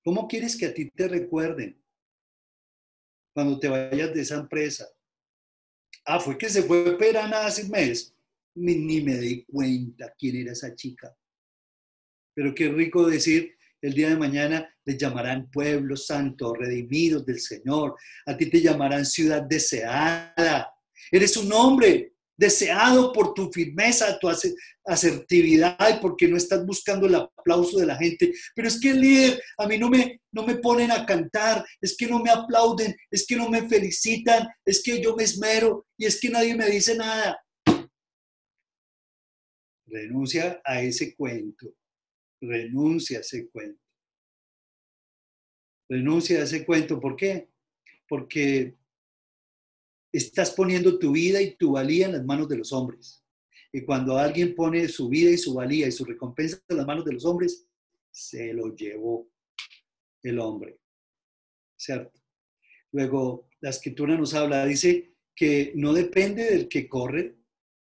[0.05, 1.83] ¿Cómo quieres que a ti te recuerden?
[3.39, 4.89] cuando te vayas de esa empresa.
[6.05, 8.13] Ah, fue que se fue Perana hace un mes.
[8.57, 11.17] Ni, ni me di cuenta quién era esa chica.
[12.35, 17.95] Pero qué rico decir, el día de mañana les llamarán pueblo santo, redimidos del Señor.
[18.27, 20.73] A ti te llamarán ciudad deseada.
[21.11, 24.29] Eres un hombre deseado por tu firmeza, tu
[24.85, 28.33] asertividad y porque no estás buscando el aplauso de la gente.
[28.55, 31.97] Pero es que el líder, a mí no me, no me ponen a cantar, es
[31.97, 36.07] que no me aplauden, es que no me felicitan, es que yo me esmero y
[36.07, 37.39] es que nadie me dice nada.
[39.87, 41.75] Renuncia a ese cuento,
[42.41, 43.83] renuncia a ese cuento.
[45.89, 47.49] Renuncia a ese cuento, ¿por qué?
[48.09, 48.77] Porque
[50.13, 53.25] estás poniendo tu vida y tu valía en las manos de los hombres.
[53.73, 57.05] Y cuando alguien pone su vida y su valía y su recompensa en las manos
[57.05, 57.67] de los hombres,
[58.11, 59.31] se lo llevó
[60.23, 60.79] el hombre.
[61.77, 62.19] ¿Cierto?
[62.93, 67.37] Luego, la escritura nos habla, dice que no depende del que corre,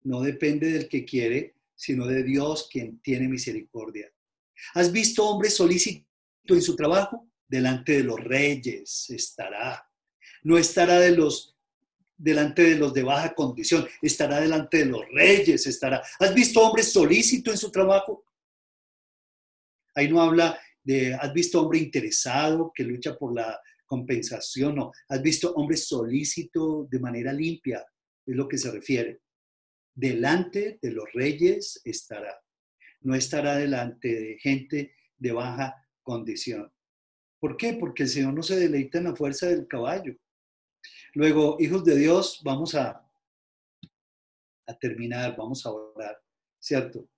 [0.02, 4.13] no depende del que quiere, sino de Dios quien tiene misericordia.
[4.72, 6.06] ¿Has visto hombre solícito
[6.48, 7.28] en su trabajo?
[7.46, 9.86] Delante de los reyes estará.
[10.42, 11.54] No estará de los
[12.16, 16.02] delante de los de baja condición, estará delante de los reyes, estará.
[16.18, 18.24] ¿Has visto hombre solícito en su trabajo?
[19.94, 24.76] Ahí no habla de, ¿has visto hombre interesado que lucha por la compensación?
[24.76, 27.84] No, ¿has visto hombre solícito de manera limpia?
[28.26, 29.20] Es lo que se refiere.
[29.94, 32.43] Delante de los reyes estará.
[33.04, 36.72] No estará delante de gente de baja condición.
[37.38, 37.74] ¿Por qué?
[37.74, 40.16] Porque el Señor no se deleita en la fuerza del caballo.
[41.14, 43.04] Luego, hijos de Dios, vamos a,
[44.66, 46.16] a terminar, vamos a orar,
[46.58, 47.08] ¿cierto?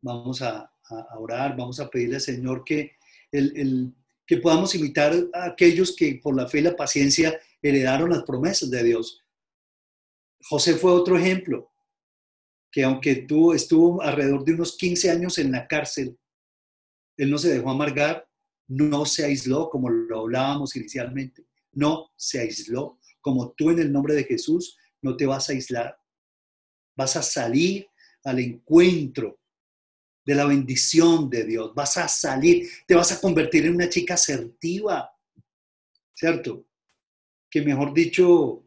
[0.00, 0.70] Vamos a,
[1.18, 2.92] orar, vamos a pedirle al Señor que,
[3.32, 3.94] el,
[4.26, 8.70] que podamos imitar a aquellos que por la fe y la paciencia heredaron las promesas
[8.70, 9.22] de Dios.
[10.42, 11.72] José fue otro ejemplo,
[12.74, 16.18] que aunque tuvo, estuvo alrededor de unos 15 años en la cárcel,
[17.16, 18.28] él no se dejó amargar,
[18.66, 24.14] no se aisló como lo hablábamos inicialmente, no se aisló, como tú en el nombre
[24.14, 25.96] de Jesús no te vas a aislar,
[26.96, 27.86] vas a salir
[28.24, 29.38] al encuentro
[30.26, 34.14] de la bendición de Dios, vas a salir, te vas a convertir en una chica
[34.14, 35.12] asertiva,
[36.12, 36.66] ¿cierto?
[37.48, 38.64] Que mejor dicho,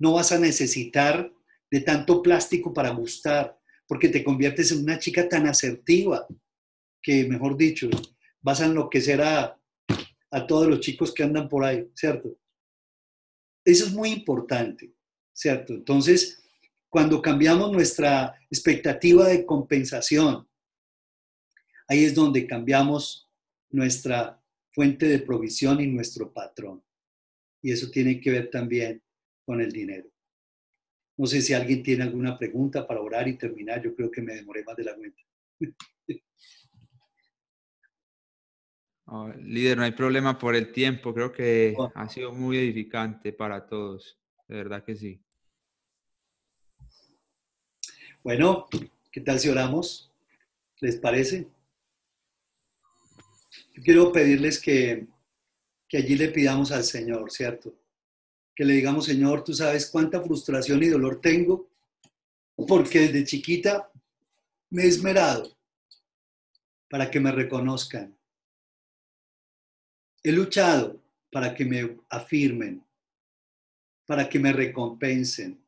[0.00, 1.32] no vas a necesitar
[1.72, 3.58] de tanto plástico para gustar,
[3.88, 6.28] porque te conviertes en una chica tan asertiva
[7.00, 7.88] que, mejor dicho,
[8.42, 9.58] vas a enloquecer a,
[10.30, 12.36] a todos los chicos que andan por ahí, ¿cierto?
[13.64, 14.92] Eso es muy importante,
[15.32, 15.72] ¿cierto?
[15.72, 16.42] Entonces,
[16.90, 20.46] cuando cambiamos nuestra expectativa de compensación,
[21.88, 23.30] ahí es donde cambiamos
[23.70, 24.38] nuestra
[24.72, 26.84] fuente de provisión y nuestro patrón.
[27.62, 29.02] Y eso tiene que ver también
[29.46, 30.12] con el dinero.
[31.16, 33.82] No sé si alguien tiene alguna pregunta para orar y terminar.
[33.82, 35.22] Yo creo que me demoré más de la cuenta.
[39.14, 41.12] Oh, líder, no hay problema por el tiempo.
[41.12, 41.90] Creo que Oh.
[41.94, 44.18] ha sido muy edificante para todos.
[44.48, 45.20] De verdad que sí.
[48.22, 48.68] Bueno,
[49.10, 50.10] ¿qué tal si oramos?
[50.80, 51.48] ¿Les parece?
[53.74, 55.06] Yo quiero pedirles que,
[55.88, 57.74] que allí le pidamos al Señor, ¿cierto?
[58.54, 61.70] Que le digamos, Señor, tú sabes cuánta frustración y dolor tengo,
[62.68, 63.90] porque desde chiquita
[64.70, 65.56] me he esmerado
[66.88, 68.16] para que me reconozcan.
[70.22, 72.84] He luchado para que me afirmen,
[74.06, 75.58] para que me recompensen.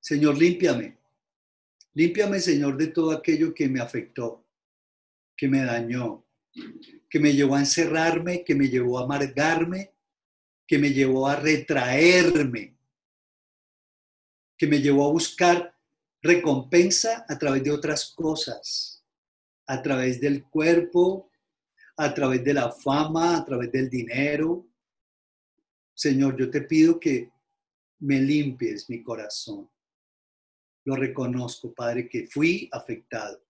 [0.00, 0.96] Señor, límpiame.
[1.94, 4.46] Límpiame, Señor, de todo aquello que me afectó,
[5.36, 6.24] que me dañó,
[7.08, 9.94] que me llevó a encerrarme, que me llevó a amargarme,
[10.66, 12.76] que me llevó a retraerme,
[14.56, 15.74] que me llevó a buscar
[16.22, 19.04] recompensa a través de otras cosas,
[19.66, 21.30] a través del cuerpo,
[21.96, 24.66] a través de la fama, a través del dinero.
[25.94, 27.30] Señor, yo te pido que
[28.00, 29.70] me limpies mi corazón.
[30.84, 33.44] Lo reconozco, Padre, que fui afectado.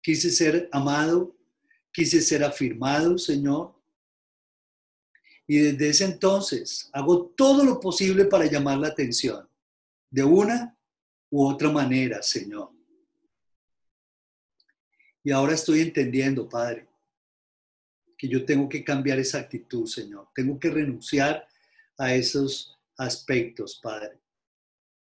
[0.00, 1.35] Quise ser amado,
[1.96, 3.74] quise ser afirmado, Señor.
[5.46, 9.48] Y desde ese entonces hago todo lo posible para llamar la atención,
[10.10, 10.76] de una
[11.30, 12.70] u otra manera, Señor.
[15.24, 16.86] Y ahora estoy entendiendo, Padre,
[18.18, 20.28] que yo tengo que cambiar esa actitud, Señor.
[20.34, 21.48] Tengo que renunciar
[21.96, 24.20] a esos aspectos, Padre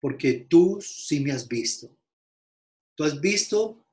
[0.03, 1.89] porque tú sí me has visto.
[2.93, 3.85] Tú has visto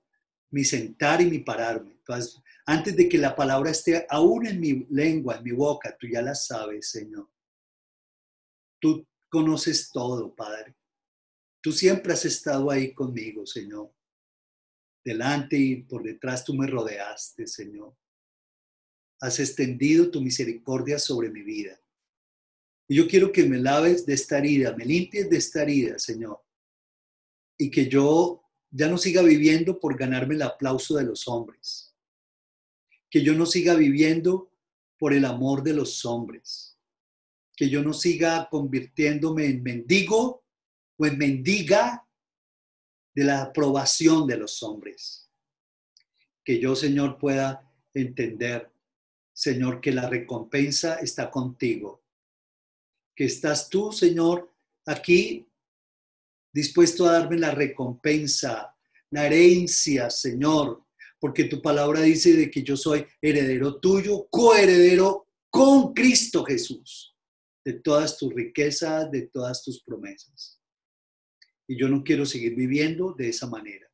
[0.50, 1.98] mi sentar y mi pararme.
[2.04, 5.96] Tú has, antes de que la palabra esté aún en mi lengua, en mi boca,
[5.98, 7.28] tú ya la sabes, Señor.
[8.80, 10.76] Tú conoces todo, Padre.
[11.60, 13.92] Tú siempre has estado ahí conmigo, Señor.
[15.04, 17.92] Delante y por detrás tú me rodeaste, Señor.
[19.20, 21.76] Has extendido tu misericordia sobre mi vida.
[22.86, 26.40] Y yo quiero que me laves de esta herida, me limpies de esta herida, Señor.
[27.58, 31.89] Y que yo ya no siga viviendo por ganarme el aplauso de los hombres.
[33.10, 34.50] Que yo no siga viviendo
[34.98, 36.78] por el amor de los hombres.
[37.56, 40.44] Que yo no siga convirtiéndome en mendigo
[40.96, 42.06] o en mendiga
[43.14, 45.28] de la aprobación de los hombres.
[46.44, 48.70] Que yo, Señor, pueda entender,
[49.32, 52.00] Señor, que la recompensa está contigo
[53.20, 54.50] que estás tú, Señor,
[54.86, 55.46] aquí
[56.50, 58.74] dispuesto a darme la recompensa,
[59.10, 60.82] la herencia, Señor,
[61.20, 67.16] porque tu palabra dice de que yo soy heredero tuyo, coheredero con Cristo Jesús,
[67.64, 70.60] de todas tus riquezas, de todas tus promesas.
[71.68, 73.86] Y yo no quiero seguir viviendo de esa manera.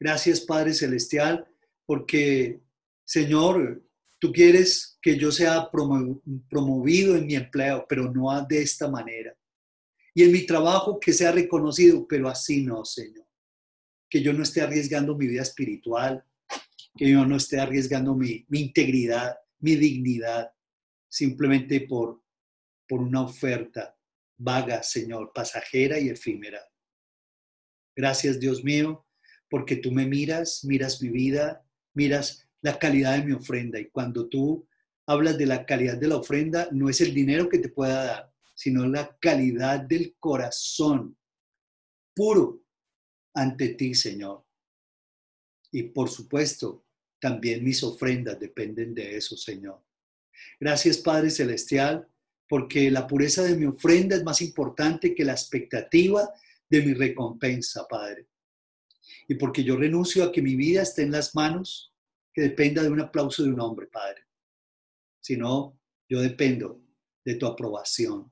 [0.00, 1.46] Gracias, Padre Celestial,
[1.86, 2.60] porque,
[3.04, 3.84] Señor,
[4.24, 9.36] Tú quieres que yo sea promovido en mi empleo, pero no de esta manera.
[10.14, 13.23] Y en mi trabajo que sea reconocido, pero así no, Señor.
[14.14, 16.24] Que yo no esté arriesgando mi vida espiritual,
[16.96, 20.52] que yo no esté arriesgando mi, mi integridad, mi dignidad,
[21.08, 22.22] simplemente por,
[22.86, 23.96] por una oferta
[24.36, 26.60] vaga, Señor, pasajera y efímera.
[27.96, 29.04] Gracias, Dios mío,
[29.50, 33.80] porque tú me miras, miras mi vida, miras la calidad de mi ofrenda.
[33.80, 34.68] Y cuando tú
[35.06, 38.32] hablas de la calidad de la ofrenda, no es el dinero que te pueda dar,
[38.54, 41.18] sino la calidad del corazón
[42.14, 42.63] puro
[43.34, 44.44] ante ti, Señor.
[45.72, 46.86] Y por supuesto,
[47.20, 49.82] también mis ofrendas dependen de eso, Señor.
[50.60, 52.08] Gracias, Padre Celestial,
[52.48, 56.32] porque la pureza de mi ofrenda es más importante que la expectativa
[56.68, 58.28] de mi recompensa, Padre.
[59.28, 61.92] Y porque yo renuncio a que mi vida esté en las manos
[62.32, 64.26] que dependa de un aplauso de un hombre, Padre,
[65.20, 65.78] sino
[66.08, 66.82] yo dependo
[67.24, 68.30] de tu aprobación.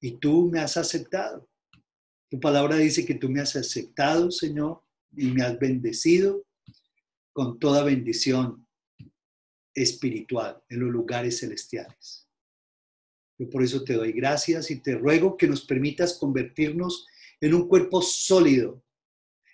[0.00, 1.48] Y tú me has aceptado.
[2.30, 4.82] Tu palabra dice que tú me has aceptado, Señor,
[5.16, 6.44] y me has bendecido
[7.32, 8.66] con toda bendición
[9.74, 12.28] espiritual en los lugares celestiales.
[13.38, 17.06] Yo por eso te doy gracias y te ruego que nos permitas convertirnos
[17.40, 18.82] en un cuerpo sólido,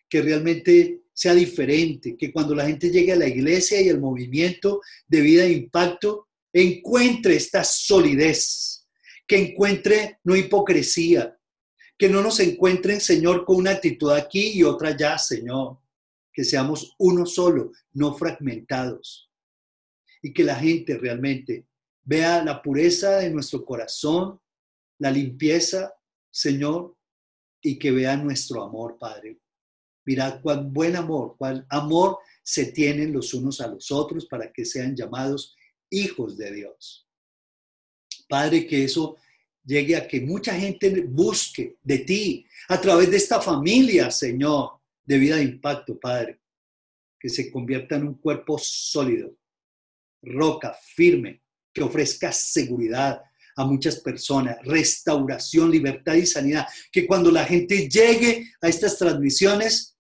[0.08, 4.80] que realmente sea diferente, que cuando la gente llegue a la iglesia y el movimiento
[5.06, 8.86] de vida e impacto, encuentre esta solidez,
[9.26, 11.38] que encuentre no hipocresía,
[12.00, 15.76] que no nos encuentren, Señor, con una actitud aquí y otra allá, Señor,
[16.32, 19.30] que seamos uno solo, no fragmentados,
[20.22, 21.66] y que la gente realmente
[22.02, 24.40] vea la pureza de nuestro corazón,
[24.98, 25.92] la limpieza,
[26.30, 26.96] Señor,
[27.60, 29.38] y que vea nuestro amor, Padre.
[30.06, 34.64] Mirad cuán buen amor, cuál amor se tienen los unos a los otros para que
[34.64, 35.54] sean llamados
[35.90, 37.06] hijos de Dios.
[38.26, 39.18] Padre, que eso
[39.64, 45.18] llegue a que mucha gente busque de ti a través de esta familia, Señor, de
[45.18, 46.40] vida de impacto, Padre,
[47.18, 49.36] que se convierta en un cuerpo sólido,
[50.22, 51.42] roca, firme,
[51.72, 53.22] que ofrezca seguridad
[53.56, 59.96] a muchas personas, restauración, libertad y sanidad, que cuando la gente llegue a estas transmisiones,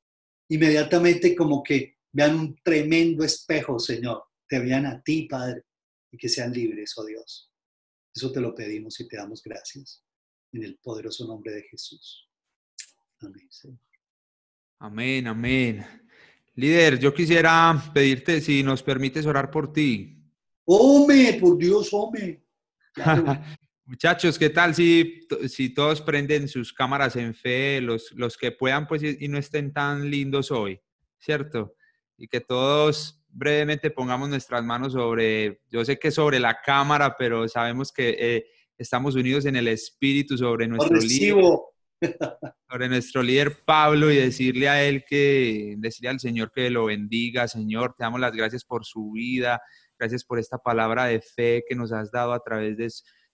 [0.48, 5.62] inmediatamente como que vean un tremendo espejo, Señor, te vean a ti, Padre,
[6.10, 7.49] y que sean libres, oh Dios.
[8.20, 10.04] Eso te lo pedimos y te damos gracias
[10.52, 12.28] en el poderoso nombre de Jesús.
[13.18, 13.78] Amén, Señor.
[14.78, 15.86] Amén, amén.
[16.54, 20.22] Líder, yo quisiera pedirte si nos permites orar por ti.
[20.66, 22.44] Hombre, por Dios, hombre.
[23.86, 28.86] Muchachos, ¿qué tal si, si todos prenden sus cámaras en fe, los, los que puedan,
[28.86, 30.78] pues, y no estén tan lindos hoy,
[31.18, 31.74] ¿cierto?
[32.18, 37.48] Y que todos brevemente pongamos nuestras manos sobre, yo sé que sobre la cámara, pero
[37.48, 41.36] sabemos que eh, estamos unidos en el espíritu sobre nuestro líder,
[42.70, 47.46] sobre nuestro líder Pablo y decirle a él que, decirle al Señor que lo bendiga,
[47.48, 49.60] Señor, te damos las gracias por su vida,
[49.98, 52.88] gracias por esta palabra de fe que nos has dado a través de,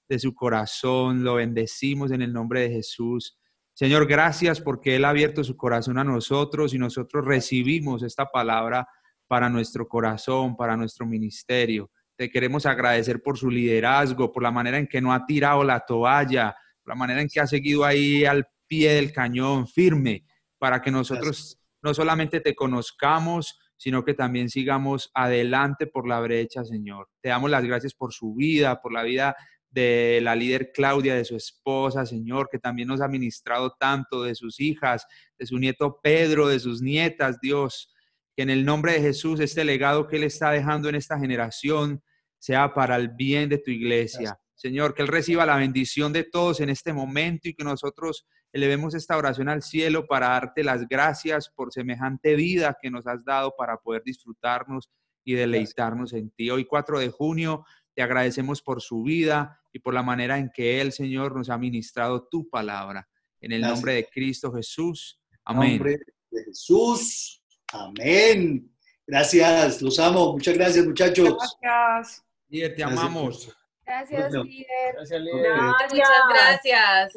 [0.09, 3.38] de su corazón, lo bendecimos en el nombre de Jesús.
[3.72, 8.88] Señor, gracias porque Él ha abierto su corazón a nosotros y nosotros recibimos esta palabra
[9.27, 11.91] para nuestro corazón, para nuestro ministerio.
[12.16, 15.81] Te queremos agradecer por su liderazgo, por la manera en que no ha tirado la
[15.81, 20.24] toalla, por la manera en que ha seguido ahí al pie del cañón, firme,
[20.59, 26.64] para que nosotros no solamente te conozcamos, sino que también sigamos adelante por la brecha,
[26.64, 27.09] Señor.
[27.20, 29.37] Te damos las gracias por su vida, por la vida
[29.70, 34.35] de la líder Claudia, de su esposa, Señor, que también nos ha ministrado tanto, de
[34.35, 35.07] sus hijas,
[35.39, 37.95] de su nieto Pedro, de sus nietas, Dios
[38.37, 42.03] que en el nombre de Jesús este legado que Él está dejando en esta generación
[42.39, 44.39] sea para el bien de tu iglesia.
[44.55, 48.95] Señor, que Él reciba la bendición de todos en este momento y que nosotros elevemos
[48.95, 53.55] esta oración al cielo para darte las gracias por semejante vida que nos has dado
[53.57, 54.91] para poder disfrutarnos
[55.24, 56.51] y deleitarnos en ti.
[56.51, 57.64] Hoy 4 de junio
[57.95, 61.57] te agradecemos por su vida y por la manera en que Él, Señor, nos ha
[61.57, 63.09] ministrado tu palabra.
[63.41, 65.20] En el nombre de Cristo Jesús.
[65.45, 65.72] Amén.
[65.72, 65.99] En nombre
[66.30, 67.43] de Jesús.
[67.73, 68.71] Amén.
[69.07, 70.33] Gracias, los amo.
[70.33, 71.57] Muchas gracias, muchachos.
[71.61, 72.25] Gracias.
[72.49, 73.57] Líder, te amamos.
[73.85, 74.95] Gracias, líder.
[74.95, 75.62] Gracias, líder.
[75.62, 77.14] Muchas gracias.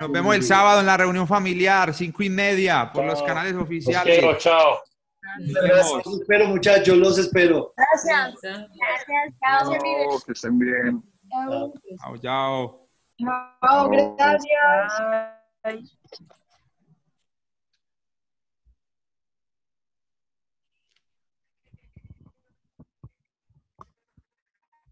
[0.00, 4.22] nos, vemos, el sábado en la reunión familiar, cinco y media, por los canales oficiales.
[4.22, 4.82] Los quiero, chao.
[5.38, 7.74] Los espero, muchachos, los espero.
[7.76, 8.40] Gracias.
[8.42, 10.06] Gracias, chao, líder.
[10.24, 11.02] Que estén bien.
[11.30, 12.88] Chao, chao.
[13.18, 15.02] Chao, gracias.